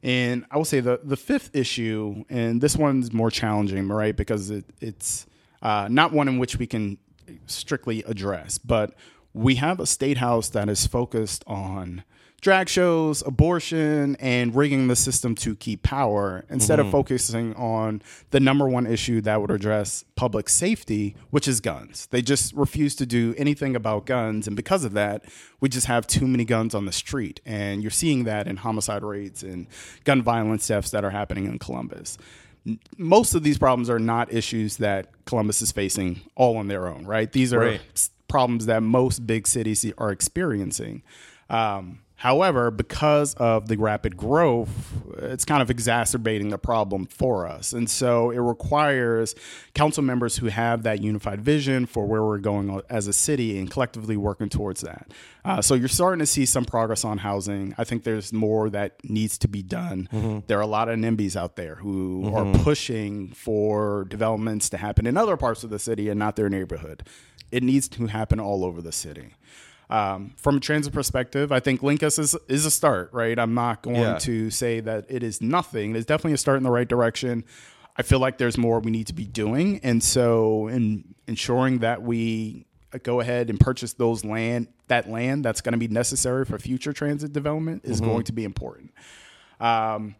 And 0.02 0.44
I 0.50 0.56
will 0.58 0.64
say 0.64 0.80
the 0.80 1.00
the 1.02 1.16
fifth 1.16 1.50
issue, 1.56 2.24
and 2.28 2.60
this 2.60 2.76
one's 2.76 3.12
more 3.12 3.30
challenging, 3.30 3.88
right? 3.88 4.14
Because 4.14 4.50
it, 4.50 4.64
it's 4.80 5.26
uh, 5.62 5.88
not 5.90 6.12
one 6.12 6.28
in 6.28 6.38
which 6.38 6.56
we 6.56 6.66
can 6.66 6.98
strictly 7.46 8.02
address, 8.04 8.58
but 8.58 8.94
we 9.34 9.56
have 9.56 9.80
a 9.80 9.86
state 9.86 10.18
house 10.18 10.48
that 10.50 10.68
is 10.68 10.86
focused 10.86 11.44
on 11.46 12.04
drag 12.40 12.68
shows, 12.68 13.22
abortion, 13.26 14.16
and 14.20 14.54
rigging 14.54 14.86
the 14.86 14.94
system 14.94 15.34
to 15.34 15.56
keep 15.56 15.82
power 15.82 16.44
instead 16.48 16.78
of 16.78 16.88
focusing 16.90 17.52
on 17.54 18.00
the 18.30 18.38
number 18.38 18.68
one 18.68 18.86
issue 18.86 19.20
that 19.20 19.40
would 19.40 19.50
address 19.50 20.04
public 20.14 20.48
safety, 20.48 21.16
which 21.30 21.48
is 21.48 21.60
guns. 21.60 22.06
They 22.06 22.22
just 22.22 22.54
refuse 22.54 22.94
to 22.96 23.06
do 23.06 23.34
anything 23.36 23.74
about 23.74 24.06
guns. 24.06 24.46
And 24.46 24.54
because 24.54 24.84
of 24.84 24.92
that, 24.92 25.24
we 25.60 25.68
just 25.68 25.86
have 25.86 26.06
too 26.06 26.28
many 26.28 26.44
guns 26.44 26.74
on 26.74 26.86
the 26.86 26.92
street. 26.92 27.40
And 27.44 27.82
you're 27.82 27.90
seeing 27.90 28.24
that 28.24 28.46
in 28.46 28.58
homicide 28.58 29.02
rates 29.02 29.42
and 29.42 29.66
gun 30.04 30.22
violence 30.22 30.66
deaths 30.66 30.90
that 30.92 31.04
are 31.04 31.10
happening 31.10 31.46
in 31.46 31.58
Columbus 31.58 32.18
most 32.96 33.34
of 33.34 33.42
these 33.42 33.58
problems 33.58 33.88
are 33.90 33.98
not 33.98 34.32
issues 34.32 34.76
that 34.78 35.08
Columbus 35.24 35.62
is 35.62 35.72
facing 35.72 36.20
all 36.34 36.56
on 36.56 36.68
their 36.68 36.86
own, 36.86 37.04
right? 37.06 37.30
These 37.30 37.52
are 37.52 37.60
Right. 37.60 37.80
problems 38.28 38.66
that 38.66 38.82
most 38.82 39.26
big 39.26 39.46
cities 39.46 39.84
are 39.96 40.10
experiencing. 40.10 41.02
Um, 41.50 42.00
however, 42.18 42.70
because 42.70 43.34
of 43.34 43.68
the 43.68 43.76
rapid 43.76 44.16
growth, 44.16 44.92
it's 45.18 45.44
kind 45.44 45.62
of 45.62 45.70
exacerbating 45.70 46.50
the 46.50 46.58
problem 46.58 47.06
for 47.06 47.46
us. 47.46 47.72
And 47.72 47.88
so 47.88 48.30
it 48.30 48.38
requires 48.38 49.34
council 49.74 50.02
members 50.02 50.36
who 50.36 50.46
have 50.46 50.82
that 50.82 51.00
unified 51.00 51.40
vision 51.40 51.86
for 51.86 52.06
where 52.06 52.22
we're 52.24 52.38
going 52.38 52.80
as 52.90 53.06
a 53.06 53.12
city 53.12 53.58
and 53.58 53.70
collectively 53.70 54.16
working 54.16 54.48
towards 54.48 54.80
that. 54.82 55.12
Uh, 55.44 55.62
so 55.62 55.74
you're 55.74 55.88
starting 55.88 56.18
to 56.18 56.26
see 56.26 56.44
some 56.44 56.64
progress 56.64 57.04
on 57.04 57.18
housing. 57.18 57.74
I 57.78 57.84
think 57.84 58.04
there's 58.04 58.32
more 58.32 58.68
that 58.70 58.96
needs 59.04 59.38
to 59.38 59.48
be 59.48 59.62
done. 59.62 60.42
There 60.46 60.58
are 60.58 60.62
a 60.62 60.66
lot 60.66 60.88
of 60.88 60.98
NIMBYs 60.98 61.36
out 61.36 61.56
there 61.56 61.76
who 61.76 62.32
are 62.34 62.52
pushing 62.64 63.28
for 63.32 64.04
developments 64.04 64.68
to 64.70 64.76
happen 64.76 65.06
in 65.06 65.16
other 65.16 65.36
parts 65.36 65.64
of 65.64 65.70
the 65.70 65.78
city 65.78 66.08
and 66.08 66.18
not 66.18 66.36
their 66.36 66.48
neighborhood. 66.48 67.04
It 67.50 67.62
needs 67.62 67.88
to 67.90 68.06
happen 68.08 68.38
all 68.40 68.64
over 68.64 68.82
the 68.82 68.92
city. 68.92 69.34
Um, 69.90 70.34
from 70.36 70.58
a 70.58 70.60
transit 70.60 70.92
perspective, 70.92 71.50
I 71.50 71.60
think 71.60 71.80
Linkus 71.80 72.18
is 72.18 72.36
is 72.46 72.66
a 72.66 72.70
start, 72.70 73.10
right? 73.12 73.38
I'm 73.38 73.54
not 73.54 73.82
going 73.82 73.96
Yeah. 73.96 74.18
to 74.18 74.50
say 74.50 74.80
that 74.80 75.06
it 75.08 75.22
is 75.22 75.40
nothing. 75.40 75.96
It's 75.96 76.04
definitely 76.04 76.34
a 76.34 76.38
start 76.38 76.58
in 76.58 76.62
the 76.62 76.70
right 76.70 76.86
direction. 76.88 77.44
I 77.96 78.02
feel 78.02 78.18
like 78.20 78.38
there's 78.38 78.58
more 78.58 78.80
we 78.80 78.90
need 78.90 79.06
to 79.08 79.14
be 79.14 79.24
doing, 79.24 79.80
and 79.82 80.02
so 80.02 80.68
in 80.68 81.14
ensuring 81.26 81.78
that 81.78 82.02
we 82.02 82.66
go 83.02 83.20
ahead 83.20 83.50
and 83.50 83.58
purchase 83.60 83.92
those 83.94 84.24
land 84.24 84.68
that 84.88 85.08
land 85.10 85.44
that's 85.44 85.60
going 85.60 85.72
to 85.72 85.78
be 85.78 85.88
necessary 85.88 86.44
for 86.44 86.58
future 86.58 86.92
transit 86.92 87.32
development 87.32 87.82
is 87.84 88.00
going 88.00 88.24
to 88.24 88.32
be 88.32 88.44
important. 88.44 88.90
Um, 89.60 90.14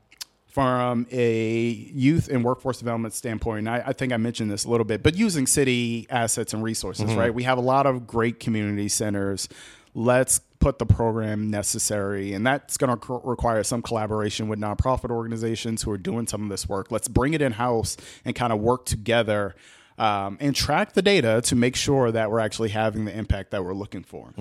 from 0.58 1.06
a 1.12 1.70
youth 1.70 2.28
and 2.28 2.44
workforce 2.44 2.78
development 2.78 3.14
standpoint, 3.14 3.68
I, 3.68 3.80
I 3.86 3.92
think 3.92 4.12
I 4.12 4.16
mentioned 4.16 4.50
this 4.50 4.64
a 4.64 4.68
little 4.68 4.84
bit, 4.84 5.04
but 5.04 5.14
using 5.14 5.46
city 5.46 6.08
assets 6.10 6.52
and 6.52 6.64
resources, 6.64 7.14
right? 7.14 7.32
We 7.32 7.44
have 7.44 7.58
a 7.58 7.60
lot 7.60 7.86
of 7.86 8.08
great 8.08 8.40
community 8.40 8.88
centers. 8.88 9.48
Let's 9.94 10.40
put 10.58 10.80
the 10.80 10.86
program 10.86 11.48
necessary, 11.48 12.32
and 12.32 12.44
that's 12.44 12.76
going 12.76 12.98
to 12.98 13.20
require 13.22 13.62
some 13.62 13.82
collaboration 13.82 14.48
with 14.48 14.58
nonprofit 14.58 15.10
organizations 15.10 15.82
who 15.82 15.92
are 15.92 15.98
doing 15.98 16.26
some 16.26 16.42
of 16.42 16.48
this 16.48 16.68
work. 16.68 16.90
Let's 16.90 17.06
bring 17.06 17.34
it 17.34 17.40
in 17.40 17.52
house 17.52 17.96
and 18.24 18.34
kind 18.34 18.52
of 18.52 18.58
work 18.58 18.84
together 18.84 19.54
um, 19.96 20.38
and 20.40 20.56
track 20.56 20.94
the 20.94 21.02
data 21.02 21.40
to 21.42 21.54
make 21.54 21.76
sure 21.76 22.10
that 22.10 22.32
we're 22.32 22.40
actually 22.40 22.70
having 22.70 23.04
the 23.04 23.16
impact 23.16 23.52
that 23.52 23.64
we're 23.64 23.74
looking 23.74 24.02
for 24.02 24.32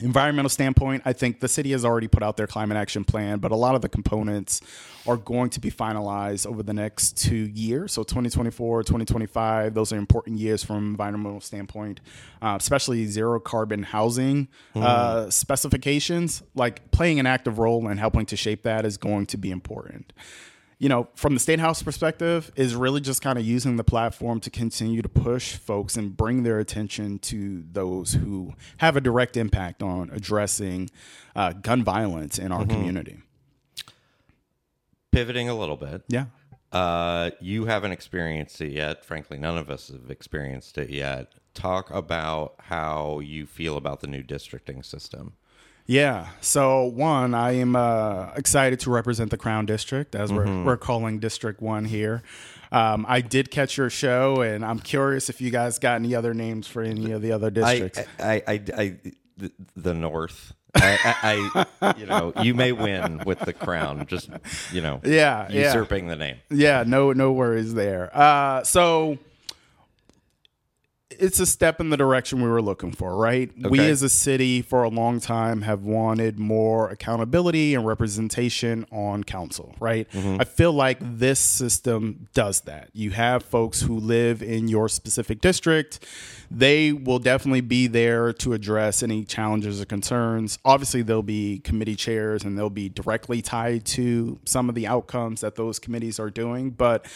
environmental 0.00 0.48
standpoint, 0.48 1.02
I 1.04 1.12
think 1.12 1.40
the 1.40 1.48
city 1.48 1.70
has 1.70 1.84
already 1.84 2.08
put 2.08 2.22
out 2.22 2.36
their 2.36 2.48
climate 2.48 2.76
action 2.76 3.04
plan, 3.04 3.38
but 3.38 3.52
a 3.52 3.56
lot 3.56 3.74
of 3.74 3.80
the 3.80 3.88
components 3.88 4.60
are 5.06 5.16
going 5.16 5.50
to 5.50 5.60
be 5.60 5.70
finalized 5.70 6.46
over 6.46 6.62
the 6.62 6.72
next 6.72 7.16
two 7.16 7.36
years. 7.54 7.92
So 7.92 8.02
2024, 8.02 8.82
2025, 8.82 9.74
those 9.74 9.92
are 9.92 9.96
important 9.96 10.38
years 10.38 10.64
from 10.64 10.78
environmental 10.78 11.40
standpoint, 11.40 12.00
uh, 12.42 12.56
especially 12.58 13.06
zero 13.06 13.38
carbon 13.38 13.84
housing 13.84 14.48
uh, 14.74 15.30
specifications. 15.30 16.42
Like 16.54 16.90
playing 16.90 17.20
an 17.20 17.26
active 17.26 17.58
role 17.58 17.88
in 17.88 17.98
helping 17.98 18.26
to 18.26 18.36
shape 18.36 18.64
that 18.64 18.84
is 18.84 18.96
going 18.96 19.26
to 19.26 19.36
be 19.36 19.50
important 19.50 20.12
you 20.78 20.88
know, 20.88 21.08
from 21.14 21.34
the 21.34 21.40
state 21.40 21.60
house 21.60 21.82
perspective, 21.82 22.50
is 22.56 22.74
really 22.74 23.00
just 23.00 23.22
kind 23.22 23.38
of 23.38 23.44
using 23.44 23.76
the 23.76 23.84
platform 23.84 24.40
to 24.40 24.50
continue 24.50 25.02
to 25.02 25.08
push 25.08 25.54
folks 25.54 25.96
and 25.96 26.16
bring 26.16 26.42
their 26.42 26.58
attention 26.58 27.18
to 27.20 27.64
those 27.72 28.14
who 28.14 28.54
have 28.78 28.96
a 28.96 29.00
direct 29.00 29.36
impact 29.36 29.82
on 29.82 30.10
addressing 30.12 30.90
uh, 31.36 31.52
gun 31.52 31.82
violence 31.82 32.38
in 32.38 32.52
our 32.52 32.66
community. 32.66 33.20
Pivoting 35.12 35.48
a 35.48 35.54
little 35.54 35.76
bit. 35.76 36.02
Yeah. 36.08 36.26
Uh, 36.72 37.30
you 37.40 37.66
haven't 37.66 37.92
experienced 37.92 38.60
it 38.60 38.72
yet. 38.72 39.04
Frankly, 39.04 39.38
none 39.38 39.56
of 39.56 39.70
us 39.70 39.88
have 39.88 40.10
experienced 40.10 40.76
it 40.76 40.90
yet. 40.90 41.32
Talk 41.54 41.88
about 41.92 42.54
how 42.58 43.20
you 43.20 43.46
feel 43.46 43.76
about 43.76 44.00
the 44.00 44.08
new 44.08 44.24
districting 44.24 44.82
system. 44.82 45.34
Yeah. 45.86 46.28
So 46.40 46.84
one, 46.84 47.34
I 47.34 47.52
am 47.52 47.76
uh, 47.76 48.30
excited 48.36 48.80
to 48.80 48.90
represent 48.90 49.30
the 49.30 49.36
Crown 49.36 49.66
District 49.66 50.14
as 50.14 50.32
we're 50.32 50.64
we're 50.64 50.76
calling 50.76 51.18
District 51.18 51.60
One 51.60 51.84
here. 51.84 52.22
Um, 52.72 53.04
I 53.08 53.20
did 53.20 53.50
catch 53.50 53.76
your 53.76 53.90
show, 53.90 54.40
and 54.40 54.64
I'm 54.64 54.80
curious 54.80 55.28
if 55.30 55.40
you 55.40 55.50
guys 55.50 55.78
got 55.78 55.96
any 55.96 56.14
other 56.14 56.34
names 56.34 56.66
for 56.66 56.82
any 56.82 57.12
of 57.12 57.22
the 57.22 57.30
other 57.32 57.50
districts. 57.50 58.00
I, 58.18 58.42
I, 58.48 58.62
I, 58.76 58.96
the, 59.36 59.52
the 59.76 59.94
North. 59.94 60.54
I, 60.74 60.98
I, 61.22 61.66
I, 61.80 61.94
you 61.98 62.06
know, 62.06 62.32
you 62.42 62.52
may 62.52 62.72
win 62.72 63.22
with 63.24 63.38
the 63.40 63.52
crown. 63.52 64.06
Just 64.06 64.28
you 64.72 64.80
know, 64.80 65.00
Yeah, 65.04 65.46
yeah. 65.50 65.66
usurping 65.66 66.08
the 66.08 66.16
name. 66.16 66.38
Yeah, 66.50 66.82
no, 66.84 67.12
no 67.12 67.30
worries 67.30 67.74
there. 67.74 68.10
Uh, 68.12 68.64
so 68.64 69.18
it's 71.18 71.40
a 71.40 71.46
step 71.46 71.80
in 71.80 71.90
the 71.90 71.96
direction 71.96 72.42
we 72.42 72.48
were 72.48 72.62
looking 72.62 72.92
for, 72.92 73.16
right? 73.16 73.50
We 73.56 73.80
as 73.80 74.02
a 74.02 74.08
city 74.08 74.62
for 74.62 74.82
a 74.82 74.88
long 74.88 75.20
time 75.20 75.62
have 75.62 75.84
wanted 75.84 76.38
more 76.38 76.90
accountability 76.90 77.74
and 77.74 77.86
representation 77.86 78.86
on 78.90 79.24
council, 79.24 79.74
right? 79.80 80.10
Mm-hmm. 80.10 80.40
I 80.40 80.44
feel 80.44 80.72
like 80.72 80.98
this 81.00 81.40
system 81.40 82.28
does 82.34 82.62
that. 82.62 82.90
You 82.92 83.10
have 83.10 83.42
folks 83.42 83.82
who 83.82 83.98
live 83.98 84.42
in 84.42 84.68
your 84.68 84.88
specific 84.88 85.40
district. 85.40 86.04
They 86.50 86.92
will 86.92 87.18
definitely 87.18 87.62
be 87.62 87.86
there 87.86 88.32
to 88.34 88.52
address 88.52 89.02
any 89.02 89.24
challenges 89.24 89.80
or 89.80 89.84
concerns. 89.84 90.58
Obviously, 90.64 91.02
there'll 91.02 91.22
be 91.22 91.60
committee 91.60 91.96
chairs 91.96 92.44
and 92.44 92.56
they'll 92.58 92.70
be 92.70 92.88
directly 92.88 93.42
tied 93.42 93.84
to 93.86 94.38
some 94.44 94.68
of 94.68 94.74
the 94.74 94.86
outcomes 94.86 95.40
that 95.40 95.56
those 95.56 95.78
committees 95.78 96.20
are 96.20 96.30
doing, 96.30 96.70
but 96.70 97.06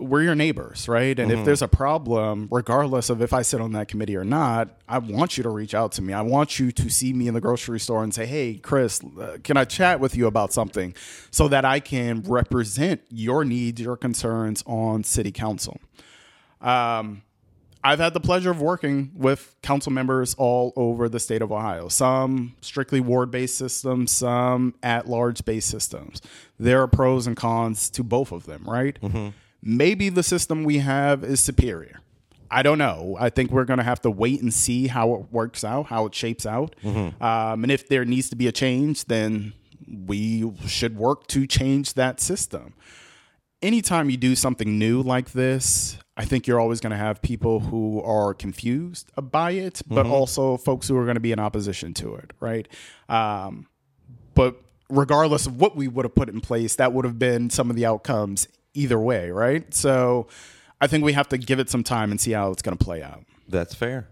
we're 0.00 0.22
your 0.22 0.34
neighbors, 0.34 0.88
right? 0.88 1.18
And 1.18 1.30
if 1.30 1.44
there's 1.44 1.62
a 1.62 1.68
problem, 1.68 2.48
regardless 2.50 3.10
of 3.10 3.22
if 3.22 3.32
I 3.32 3.42
sit 3.42 3.60
on 3.60 3.72
that 3.72 3.88
committee 3.88 4.16
or 4.16 4.24
not, 4.24 4.80
I 4.88 4.98
want 4.98 5.36
you 5.36 5.42
to 5.42 5.50
reach 5.50 5.74
out 5.74 5.92
to 5.92 6.02
me. 6.02 6.12
I 6.12 6.22
want 6.22 6.58
you 6.58 6.72
to 6.72 6.90
see 6.90 7.12
me 7.12 7.28
in 7.28 7.34
the 7.34 7.40
grocery 7.40 7.78
store 7.78 8.02
and 8.02 8.12
say, 8.14 8.26
"Hey, 8.26 8.54
Chris, 8.54 9.00
uh, 9.20 9.38
can 9.44 9.56
I 9.56 9.64
chat 9.64 10.00
with 10.00 10.16
you 10.16 10.26
about 10.26 10.52
something?" 10.52 10.94
so 11.30 11.48
that 11.48 11.64
I 11.64 11.80
can 11.80 12.22
represent 12.22 13.02
your 13.10 13.44
needs, 13.44 13.80
your 13.80 13.96
concerns 13.96 14.64
on 14.66 15.04
city 15.04 15.32
council. 15.32 15.80
Um, 16.60 17.22
I've 17.82 17.98
had 17.98 18.12
the 18.12 18.20
pleasure 18.20 18.50
of 18.50 18.60
working 18.60 19.10
with 19.14 19.56
council 19.62 19.90
members 19.90 20.34
all 20.34 20.74
over 20.76 21.08
the 21.08 21.18
state 21.18 21.40
of 21.40 21.50
Ohio. 21.50 21.88
Some 21.88 22.54
strictly 22.60 23.00
ward 23.00 23.30
based 23.30 23.56
systems, 23.56 24.12
some 24.12 24.74
at 24.82 25.08
large 25.08 25.44
based 25.46 25.68
systems. 25.68 26.20
There 26.58 26.82
are 26.82 26.86
pros 26.86 27.26
and 27.26 27.36
cons 27.36 27.88
to 27.90 28.02
both 28.02 28.32
of 28.32 28.44
them, 28.44 28.64
right? 28.66 28.98
Maybe 29.62 30.08
the 30.08 30.22
system 30.22 30.64
we 30.64 30.78
have 30.78 31.24
is 31.24 31.40
superior. 31.40 32.00
I 32.50 32.62
don't 32.62 32.78
know. 32.78 33.16
I 33.20 33.30
think 33.30 33.50
we're 33.52 33.64
going 33.64 33.78
to 33.78 33.84
have 33.84 34.00
to 34.02 34.10
wait 34.10 34.42
and 34.42 34.52
see 34.52 34.88
how 34.88 35.14
it 35.14 35.26
works 35.30 35.62
out, 35.62 35.86
how 35.86 36.06
it 36.06 36.14
shapes 36.14 36.46
out. 36.46 36.74
Um, 37.20 37.62
and 37.62 37.70
if 37.70 37.88
there 37.88 38.04
needs 38.04 38.28
to 38.30 38.36
be 38.36 38.48
a 38.48 38.52
change, 38.52 39.04
then 39.04 39.52
we 39.86 40.50
should 40.66 40.96
work 40.96 41.26
to 41.28 41.46
change 41.46 41.94
that 41.94 42.20
system 42.20 42.74
anytime 43.62 44.10
you 44.10 44.16
do 44.16 44.34
something 44.34 44.78
new 44.78 45.02
like 45.02 45.32
this, 45.32 45.98
I 46.16 46.24
think 46.24 46.46
you're 46.46 46.60
always 46.60 46.80
going 46.80 46.90
to 46.90 46.96
have 46.96 47.22
people 47.22 47.60
who 47.60 48.02
are 48.02 48.34
confused 48.34 49.10
by 49.16 49.52
it, 49.52 49.82
but 49.86 50.06
also 50.06 50.56
folks 50.56 50.88
who 50.88 50.96
are 50.96 51.04
going 51.04 51.16
to 51.16 51.20
be 51.20 51.32
in 51.32 51.38
opposition 51.38 51.94
to 51.94 52.14
it, 52.16 52.32
right? 52.40 52.68
Um, 53.08 53.66
but 54.34 54.60
regardless 54.88 55.46
of 55.46 55.60
what 55.60 55.76
we 55.76 55.88
would 55.88 56.04
have 56.04 56.14
put 56.14 56.28
in 56.28 56.40
place, 56.40 56.76
that 56.76 56.92
would 56.92 57.04
have 57.04 57.18
been 57.18 57.50
some 57.50 57.70
of 57.70 57.76
the 57.76 57.86
outcomes 57.86 58.48
either 58.74 58.98
way, 58.98 59.30
right? 59.30 59.72
So 59.74 60.28
I 60.80 60.86
think 60.86 61.04
we 61.04 61.12
have 61.12 61.28
to 61.30 61.38
give 61.38 61.58
it 61.58 61.70
some 61.70 61.84
time 61.84 62.10
and 62.10 62.20
see 62.20 62.32
how 62.32 62.50
it's 62.50 62.62
going 62.62 62.76
to 62.76 62.84
play 62.84 63.02
out. 63.02 63.24
That's 63.48 63.74
fair. 63.74 64.08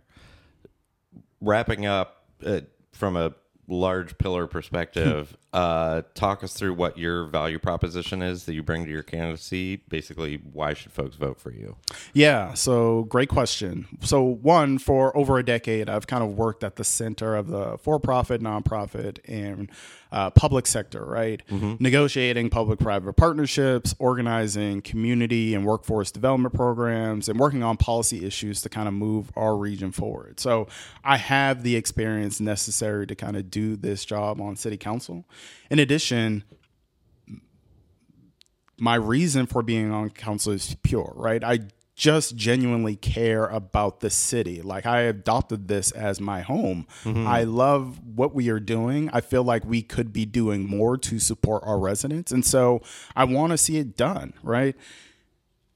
Wrapping 1.41 1.87
up 1.87 2.25
uh, 2.45 2.61
from 2.93 3.17
a 3.17 3.35
large 3.69 4.19
pillar 4.19 4.47
perspective, 4.47 5.37
uh, 5.53 6.03
talk 6.15 6.45
us 6.45 6.53
through 6.53 6.75
what 6.75 6.99
your 6.99 7.25
value 7.25 7.59
proposition 7.59 8.21
is 8.21 8.45
that 8.45 8.53
you 8.53 8.63
bring 8.63 8.85
to 8.85 8.91
your 8.91 9.03
candidacy. 9.03 9.77
Basically, 9.89 10.37
why 10.53 10.75
should 10.75 10.93
folks 10.93 11.17
vote 11.17 11.41
for 11.41 11.51
you? 11.51 11.77
Yeah, 12.13 12.53
so 12.53 13.05
great 13.05 13.31
question. 13.31 13.87
So, 14.03 14.23
one, 14.23 14.79
for 14.79 15.17
over 15.17 15.39
a 15.39 15.43
decade, 15.43 15.89
I've 15.89 16.07
kind 16.07 16.23
of 16.23 16.37
worked 16.37 16.63
at 16.63 16.77
the 16.77 16.85
center 16.85 17.35
of 17.35 17.49
the 17.49 17.79
for 17.79 17.99
profit, 17.99 18.43
nonprofit, 18.43 19.21
and 19.27 19.71
uh, 20.13 20.31
public 20.31 20.67
sector, 20.67 21.05
right? 21.05 21.43
Negotiating 21.81 22.51
public 22.51 22.79
private 22.79 23.15
partnerships, 23.15 23.95
organizing 23.99 24.83
community 24.83 25.55
and 25.55 25.65
workforce 25.65 26.11
development 26.11 26.55
programs, 26.55 27.29
and 27.29 27.39
working 27.39 27.63
on 27.63 27.79
policy 27.79 28.25
issues 28.27 28.61
to 28.63 28.69
kind 28.69 28.89
of 28.89 28.95
move 28.95 29.31
our 29.35 29.57
region 29.57 29.93
forward. 29.93 30.41
So, 30.41 30.69
I 31.03 31.17
have 31.17 31.63
the 31.63 31.75
experience 31.75 32.39
necessary 32.39 33.07
to 33.07 33.15
kind 33.15 33.37
of 33.37 33.51
do 33.51 33.77
this 33.77 34.05
job 34.05 34.43
on 34.43 34.55
city 34.55 34.77
council. 34.77 35.25
In 35.71 35.79
addition, 35.79 36.45
my 38.79 38.95
reason 38.95 39.47
for 39.47 39.63
being 39.63 39.91
on 39.93 40.11
council 40.11 40.53
is 40.53 40.77
pure, 40.83 41.13
right? 41.17 41.43
I 41.43 41.61
just 41.99 42.37
genuinely 42.37 42.95
care 42.95 43.47
about 43.47 43.99
the 43.99 44.09
city. 44.09 44.63
Like 44.63 44.87
I 44.87 45.01
adopted 45.01 45.67
this 45.67 45.91
as 45.91 46.21
my 46.21 46.43
home. 46.43 46.87
Mm-hmm. 47.03 47.27
I 47.27 47.43
love 47.43 48.01
what 48.15 48.33
we 48.33 48.51
are 48.51 48.61
doing. 48.61 49.11
I 49.13 49.21
feel 49.21 49.43
like 49.43 49.65
we 49.65 49.83
could 49.83 50.13
be 50.13 50.25
doing 50.25 50.65
more 50.65 50.97
to 50.97 51.19
support 51.19 51.65
our 51.67 51.79
residents. 51.79 52.31
And 52.31 52.47
so 52.47 52.83
I 53.17 53.25
want 53.25 53.51
to 53.51 53.59
see 53.59 53.79
it 53.79 53.97
done, 53.97 54.33
right? 54.45 54.77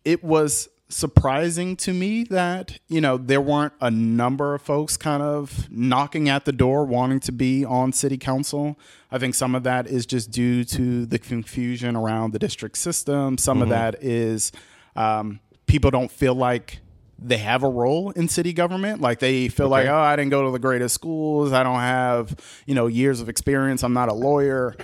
It 0.04 0.22
was 0.22 0.68
surprising 0.92 1.76
to 1.76 1.92
me 1.92 2.24
that, 2.24 2.78
you 2.88 3.00
know, 3.00 3.16
there 3.16 3.40
weren't 3.40 3.72
a 3.80 3.90
number 3.90 4.54
of 4.54 4.62
folks 4.62 4.96
kind 4.96 5.22
of 5.22 5.70
knocking 5.70 6.28
at 6.28 6.44
the 6.44 6.52
door 6.52 6.84
wanting 6.84 7.20
to 7.20 7.32
be 7.32 7.64
on 7.64 7.92
city 7.92 8.18
council. 8.18 8.78
I 9.10 9.18
think 9.18 9.34
some 9.34 9.54
of 9.54 9.62
that 9.64 9.86
is 9.86 10.06
just 10.06 10.30
due 10.30 10.64
to 10.64 11.06
the 11.06 11.18
confusion 11.18 11.96
around 11.96 12.32
the 12.32 12.38
district 12.38 12.78
system. 12.78 13.38
Some 13.38 13.62
of 13.62 13.68
that 13.70 14.02
is 14.02 14.52
um, 14.96 15.40
people 15.66 15.90
don't 15.90 16.10
feel 16.10 16.34
like 16.34 16.80
they 17.18 17.38
have 17.38 17.62
a 17.62 17.68
role 17.68 18.10
in 18.10 18.28
city 18.28 18.52
government. 18.52 19.00
Like 19.00 19.18
they 19.20 19.48
feel 19.48 19.68
like, 19.68 19.86
oh, 19.86 19.96
I 19.96 20.16
didn't 20.16 20.30
go 20.30 20.44
to 20.44 20.50
the 20.50 20.58
greatest 20.58 20.94
schools. 20.94 21.52
I 21.52 21.62
don't 21.62 21.78
have, 21.78 22.34
you 22.66 22.74
know, 22.74 22.86
years 22.86 23.20
of 23.20 23.28
experience. 23.28 23.82
I'm 23.84 23.92
not 23.92 24.08
a 24.08 24.14
lawyer. 24.14 24.76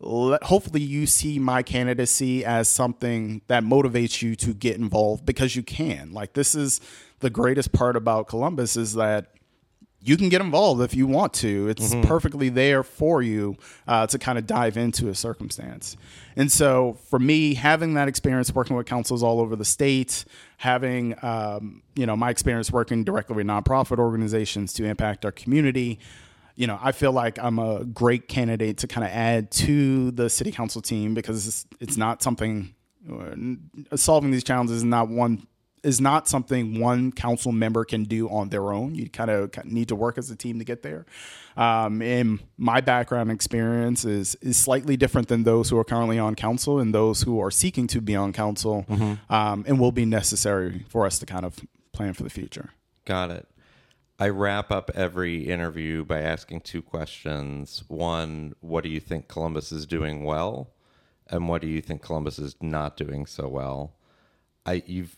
Let, 0.00 0.44
hopefully, 0.44 0.80
you 0.80 1.06
see 1.06 1.38
my 1.38 1.62
candidacy 1.62 2.44
as 2.44 2.68
something 2.68 3.42
that 3.48 3.62
motivates 3.62 4.22
you 4.22 4.34
to 4.36 4.54
get 4.54 4.76
involved 4.76 5.26
because 5.26 5.54
you 5.54 5.62
can. 5.62 6.12
Like 6.12 6.32
this 6.32 6.54
is 6.54 6.80
the 7.20 7.30
greatest 7.30 7.72
part 7.72 7.96
about 7.96 8.26
Columbus 8.26 8.76
is 8.76 8.94
that 8.94 9.34
you 10.02 10.16
can 10.16 10.30
get 10.30 10.40
involved 10.40 10.80
if 10.80 10.94
you 10.94 11.06
want 11.06 11.34
to. 11.34 11.68
It's 11.68 11.94
perfectly 12.02 12.48
there 12.48 12.82
for 12.82 13.20
you 13.20 13.56
uh, 13.86 14.06
to 14.06 14.18
kind 14.18 14.38
of 14.38 14.46
dive 14.46 14.76
into 14.76 15.08
a 15.08 15.14
circumstance. 15.14 15.96
And 16.36 16.50
so, 16.50 16.96
for 17.10 17.18
me, 17.18 17.54
having 17.54 17.94
that 17.94 18.08
experience 18.08 18.54
working 18.54 18.76
with 18.76 18.86
councils 18.86 19.22
all 19.22 19.40
over 19.40 19.56
the 19.56 19.64
state, 19.64 20.24
having 20.56 21.14
um, 21.22 21.82
you 21.94 22.06
know 22.06 22.16
my 22.16 22.30
experience 22.30 22.70
working 22.70 23.04
directly 23.04 23.36
with 23.36 23.46
nonprofit 23.46 23.98
organizations 23.98 24.72
to 24.74 24.84
impact 24.84 25.26
our 25.26 25.32
community, 25.32 25.98
you 26.56 26.66
know, 26.66 26.78
I 26.80 26.92
feel 26.92 27.12
like 27.12 27.38
I'm 27.38 27.58
a 27.58 27.84
great 27.84 28.28
candidate 28.28 28.78
to 28.78 28.86
kind 28.86 29.04
of 29.04 29.12
add 29.12 29.50
to 29.52 30.10
the 30.10 30.28
city 30.28 30.52
council 30.52 30.82
team 30.82 31.14
because 31.14 31.46
it's, 31.46 31.66
it's 31.80 31.96
not 31.96 32.22
something 32.22 32.74
uh, 33.10 33.96
solving 33.96 34.30
these 34.30 34.44
challenges 34.44 34.76
is 34.76 34.84
not 34.84 35.08
one 35.08 35.46
is 35.82 36.00
not 36.00 36.28
something 36.28 36.78
one 36.78 37.10
council 37.10 37.52
member 37.52 37.84
can 37.86 38.04
do 38.04 38.28
on 38.28 38.50
their 38.50 38.70
own. 38.70 38.94
You 38.94 39.08
kind 39.08 39.30
of 39.30 39.64
need 39.64 39.88
to 39.88 39.96
work 39.96 40.18
as 40.18 40.30
a 40.30 40.36
team 40.36 40.58
to 40.58 40.64
get 40.64 40.82
there. 40.82 41.06
Um, 41.56 42.02
and 42.02 42.40
my 42.58 42.82
background 42.82 43.30
experience 43.30 44.04
is 44.04 44.34
is 44.42 44.56
slightly 44.56 44.96
different 44.96 45.28
than 45.28 45.44
those 45.44 45.70
who 45.70 45.78
are 45.78 45.84
currently 45.84 46.18
on 46.18 46.34
council 46.34 46.78
and 46.78 46.94
those 46.94 47.22
who 47.22 47.40
are 47.40 47.50
seeking 47.50 47.86
to 47.88 48.00
be 48.00 48.14
on 48.14 48.32
council, 48.32 48.84
um, 49.30 49.64
and 49.66 49.80
will 49.80 49.92
be 49.92 50.04
necessary 50.04 50.84
for 50.88 51.06
us 51.06 51.18
to 51.20 51.26
kind 51.26 51.44
of 51.46 51.58
plan 51.92 52.12
for 52.12 52.22
the 52.22 52.30
future. 52.30 52.70
Got 53.06 53.30
it. 53.30 53.48
I 54.20 54.28
wrap 54.28 54.70
up 54.70 54.90
every 54.94 55.48
interview 55.48 56.04
by 56.04 56.20
asking 56.20 56.60
two 56.60 56.82
questions. 56.82 57.82
One, 57.88 58.54
what 58.60 58.84
do 58.84 58.90
you 58.90 59.00
think 59.00 59.28
Columbus 59.28 59.72
is 59.72 59.86
doing 59.86 60.24
well? 60.24 60.74
And 61.28 61.48
what 61.48 61.62
do 61.62 61.68
you 61.68 61.80
think 61.80 62.02
Columbus 62.02 62.38
is 62.38 62.54
not 62.60 62.98
doing 62.98 63.24
so 63.24 63.48
well? 63.48 63.94
I 64.66 64.82
you've 64.84 65.16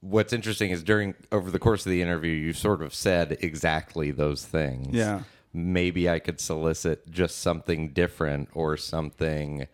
what's 0.00 0.32
interesting 0.32 0.70
is 0.70 0.82
during 0.82 1.14
over 1.32 1.50
the 1.50 1.58
course 1.58 1.84
of 1.84 1.90
the 1.90 2.00
interview 2.00 2.32
you 2.32 2.54
sort 2.54 2.82
of 2.82 2.94
said 2.94 3.36
exactly 3.40 4.10
those 4.10 4.46
things. 4.46 4.94
Yeah. 4.94 5.24
Maybe 5.52 6.08
I 6.08 6.18
could 6.18 6.40
solicit 6.40 7.10
just 7.10 7.40
something 7.40 7.90
different 7.90 8.48
or 8.54 8.78
something 8.78 9.66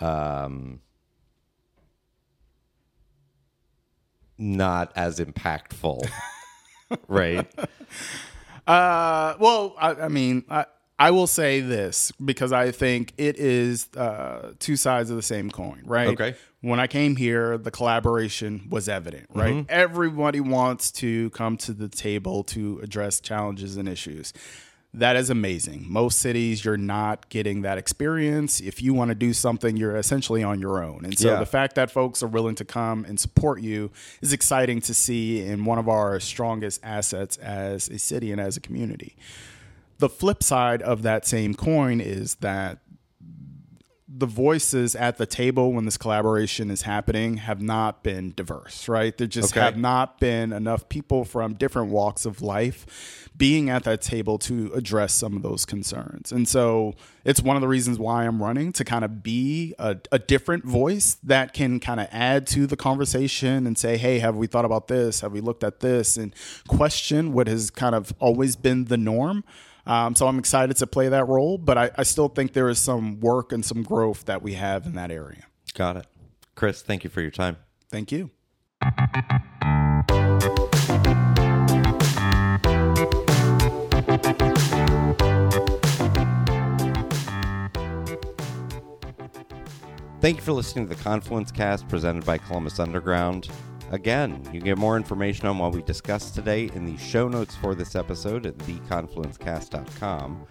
um 0.00 0.80
not 4.38 4.92
as 4.94 5.18
impactful. 5.18 6.08
right? 7.08 7.46
Uh, 8.66 9.34
well, 9.40 9.74
I, 9.80 9.94
I 9.94 10.08
mean, 10.08 10.44
I, 10.48 10.64
I 10.96 11.10
will 11.10 11.26
say 11.26 11.60
this 11.60 12.12
because 12.24 12.52
I 12.52 12.70
think 12.70 13.14
it 13.16 13.36
is 13.36 13.88
uh, 13.96 14.52
two 14.60 14.76
sides 14.76 15.10
of 15.10 15.16
the 15.16 15.22
same 15.22 15.50
coin, 15.50 15.82
right? 15.86 16.08
Okay. 16.08 16.36
When 16.60 16.78
I 16.78 16.86
came 16.86 17.16
here, 17.16 17.56
the 17.56 17.70
collaboration 17.70 18.68
was 18.68 18.88
evident, 18.88 19.26
right? 19.34 19.64
Everybody 19.68 20.40
wants 20.40 20.92
to 20.92 21.30
come 21.30 21.56
to 21.56 21.72
the 21.72 21.88
table 21.88 22.44
to 22.44 22.78
address 22.82 23.18
challenges 23.18 23.76
and 23.78 23.88
issues. 23.88 24.34
That 24.92 25.14
is 25.14 25.30
amazing. 25.30 25.86
Most 25.88 26.18
cities, 26.18 26.64
you're 26.64 26.76
not 26.76 27.28
getting 27.28 27.62
that 27.62 27.78
experience. 27.78 28.60
If 28.60 28.82
you 28.82 28.92
want 28.92 29.10
to 29.10 29.14
do 29.14 29.32
something, 29.32 29.76
you're 29.76 29.96
essentially 29.96 30.42
on 30.42 30.58
your 30.60 30.82
own. 30.82 31.04
And 31.04 31.16
so 31.16 31.28
Yeah. 31.32 31.38
the 31.38 31.46
fact 31.46 31.76
that 31.76 31.90
folks 31.92 32.22
are 32.22 32.26
willing 32.26 32.56
to 32.56 32.64
come 32.64 33.04
and 33.04 33.18
support 33.18 33.60
you 33.62 33.92
is 34.20 34.32
exciting 34.32 34.80
to 34.82 34.94
see 34.94 35.42
in 35.42 35.64
one 35.64 35.78
of 35.78 35.88
our 35.88 36.18
strongest 36.18 36.80
assets 36.82 37.36
as 37.36 37.88
a 37.88 37.98
city 37.98 38.32
and 38.32 38.40
as 38.40 38.56
a 38.56 38.60
community. 38.60 39.14
The 39.98 40.08
flip 40.08 40.42
side 40.42 40.82
of 40.82 41.02
that 41.02 41.24
same 41.26 41.54
coin 41.54 42.00
is 42.00 42.36
that 42.36 42.78
the 44.12 44.26
voices 44.26 44.96
at 44.96 45.18
the 45.18 45.26
table 45.26 45.72
when 45.72 45.84
this 45.84 45.96
collaboration 45.96 46.68
is 46.68 46.82
happening 46.82 47.36
have 47.36 47.62
not 47.62 48.02
been 48.02 48.32
diverse, 48.34 48.88
right? 48.88 49.16
There 49.16 49.28
just 49.28 49.52
Okay. 49.52 49.60
have 49.60 49.76
not 49.76 50.18
been 50.18 50.52
enough 50.52 50.88
people 50.88 51.24
from 51.24 51.54
different 51.54 51.90
walks 51.92 52.26
of 52.26 52.42
life 52.42 53.28
being 53.36 53.70
at 53.70 53.84
that 53.84 54.02
table 54.02 54.36
to 54.36 54.72
address 54.74 55.14
some 55.14 55.36
of 55.36 55.42
those 55.42 55.64
concerns. 55.64 56.32
And 56.32 56.48
so 56.48 56.94
it's 57.24 57.40
one 57.40 57.56
of 57.56 57.62
the 57.62 57.68
reasons 57.68 58.00
why 58.00 58.26
I'm 58.26 58.42
running 58.42 58.72
to 58.72 58.84
kind 58.84 59.04
of 59.04 59.22
be 59.22 59.74
a, 59.78 59.96
a 60.10 60.18
different 60.18 60.64
voice 60.64 61.16
that 61.22 61.54
can 61.54 61.78
kind 61.78 62.00
of 62.00 62.08
add 62.10 62.48
to 62.48 62.66
the 62.66 62.76
conversation 62.76 63.64
and 63.66 63.78
say, 63.78 63.96
hey, 63.96 64.18
have 64.18 64.34
we 64.34 64.48
thought 64.48 64.64
about 64.64 64.88
this? 64.88 65.20
Have 65.20 65.30
we 65.32 65.40
looked 65.40 65.62
at 65.62 65.80
this? 65.80 66.16
And 66.16 66.34
question 66.66 67.32
what 67.32 67.46
has 67.46 67.70
kind 67.70 67.94
of 67.94 68.12
always 68.18 68.56
been 68.56 68.86
the 68.86 68.96
norm. 68.98 69.44
Um, 69.90 70.14
so 70.14 70.28
I'm 70.28 70.38
excited 70.38 70.76
to 70.76 70.86
play 70.86 71.08
that 71.08 71.26
role, 71.26 71.58
but 71.58 71.76
I, 71.76 71.90
I 71.98 72.04
still 72.04 72.28
think 72.28 72.52
there 72.52 72.68
is 72.68 72.78
some 72.78 73.18
work 73.18 73.50
and 73.50 73.64
some 73.64 73.82
growth 73.82 74.24
that 74.26 74.40
we 74.40 74.54
have 74.54 74.86
in 74.86 74.94
that 74.94 75.10
area. 75.10 75.46
Got 75.74 75.96
it. 75.96 76.06
Chris, 76.54 76.80
thank 76.80 77.02
you 77.02 77.10
for 77.10 77.20
your 77.20 77.32
time. 77.32 77.56
Thank 77.88 78.12
you. 78.12 78.30
Thank 90.20 90.36
you 90.36 90.42
for 90.42 90.52
listening 90.52 90.86
to 90.86 90.94
the 90.94 91.02
Confluence 91.02 91.50
Cast 91.50 91.88
presented 91.88 92.24
by 92.24 92.38
Columbus 92.38 92.78
Underground. 92.78 93.48
Again, 93.90 94.40
you 94.46 94.60
can 94.60 94.60
get 94.60 94.78
more 94.78 94.96
information 94.96 95.48
on 95.48 95.58
what 95.58 95.72
we 95.72 95.82
discussed 95.82 96.36
today 96.36 96.70
in 96.74 96.84
the 96.84 96.96
show 96.96 97.28
notes 97.28 97.56
for 97.56 97.74
this 97.74 97.96
episode 97.96 98.46
at 98.46 98.56
theconfluencecast.com. 98.58 100.46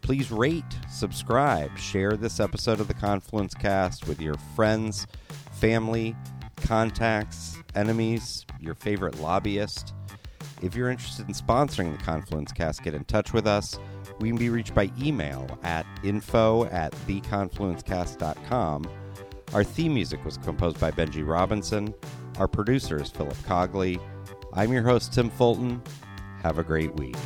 Please 0.00 0.30
rate, 0.30 0.62
subscribe, 0.88 1.76
share 1.76 2.16
this 2.16 2.38
episode 2.38 2.78
of 2.78 2.86
the 2.86 2.94
Confluence 2.94 3.52
Cast 3.54 4.06
with 4.06 4.20
your 4.20 4.36
friends, 4.54 5.08
family, 5.52 6.14
contacts, 6.56 7.58
enemies, 7.74 8.46
your 8.60 8.74
favorite 8.74 9.18
lobbyist. 9.18 9.92
If 10.62 10.76
you're 10.76 10.90
interested 10.90 11.26
in 11.26 11.34
sponsoring 11.34 11.96
the 11.96 12.02
Confluence 12.02 12.52
Cast, 12.52 12.84
get 12.84 12.94
in 12.94 13.04
touch 13.04 13.32
with 13.32 13.46
us. 13.46 13.78
We 14.20 14.28
can 14.28 14.38
be 14.38 14.50
reached 14.50 14.74
by 14.74 14.90
email 15.00 15.58
at 15.64 15.84
info 16.04 16.66
at 16.66 16.92
theconfluencecast.com. 17.08 18.88
Our 19.52 19.64
theme 19.64 19.94
music 19.94 20.24
was 20.24 20.38
composed 20.38 20.78
by 20.78 20.92
Benji 20.92 21.26
Robinson. 21.26 21.92
Our 22.38 22.48
producer 22.48 23.00
is 23.00 23.10
Philip 23.10 23.36
Cogley. 23.46 24.00
I'm 24.52 24.72
your 24.72 24.82
host, 24.82 25.12
Tim 25.12 25.30
Fulton. 25.30 25.80
Have 26.42 26.58
a 26.58 26.64
great 26.64 26.92
week. 26.96 27.16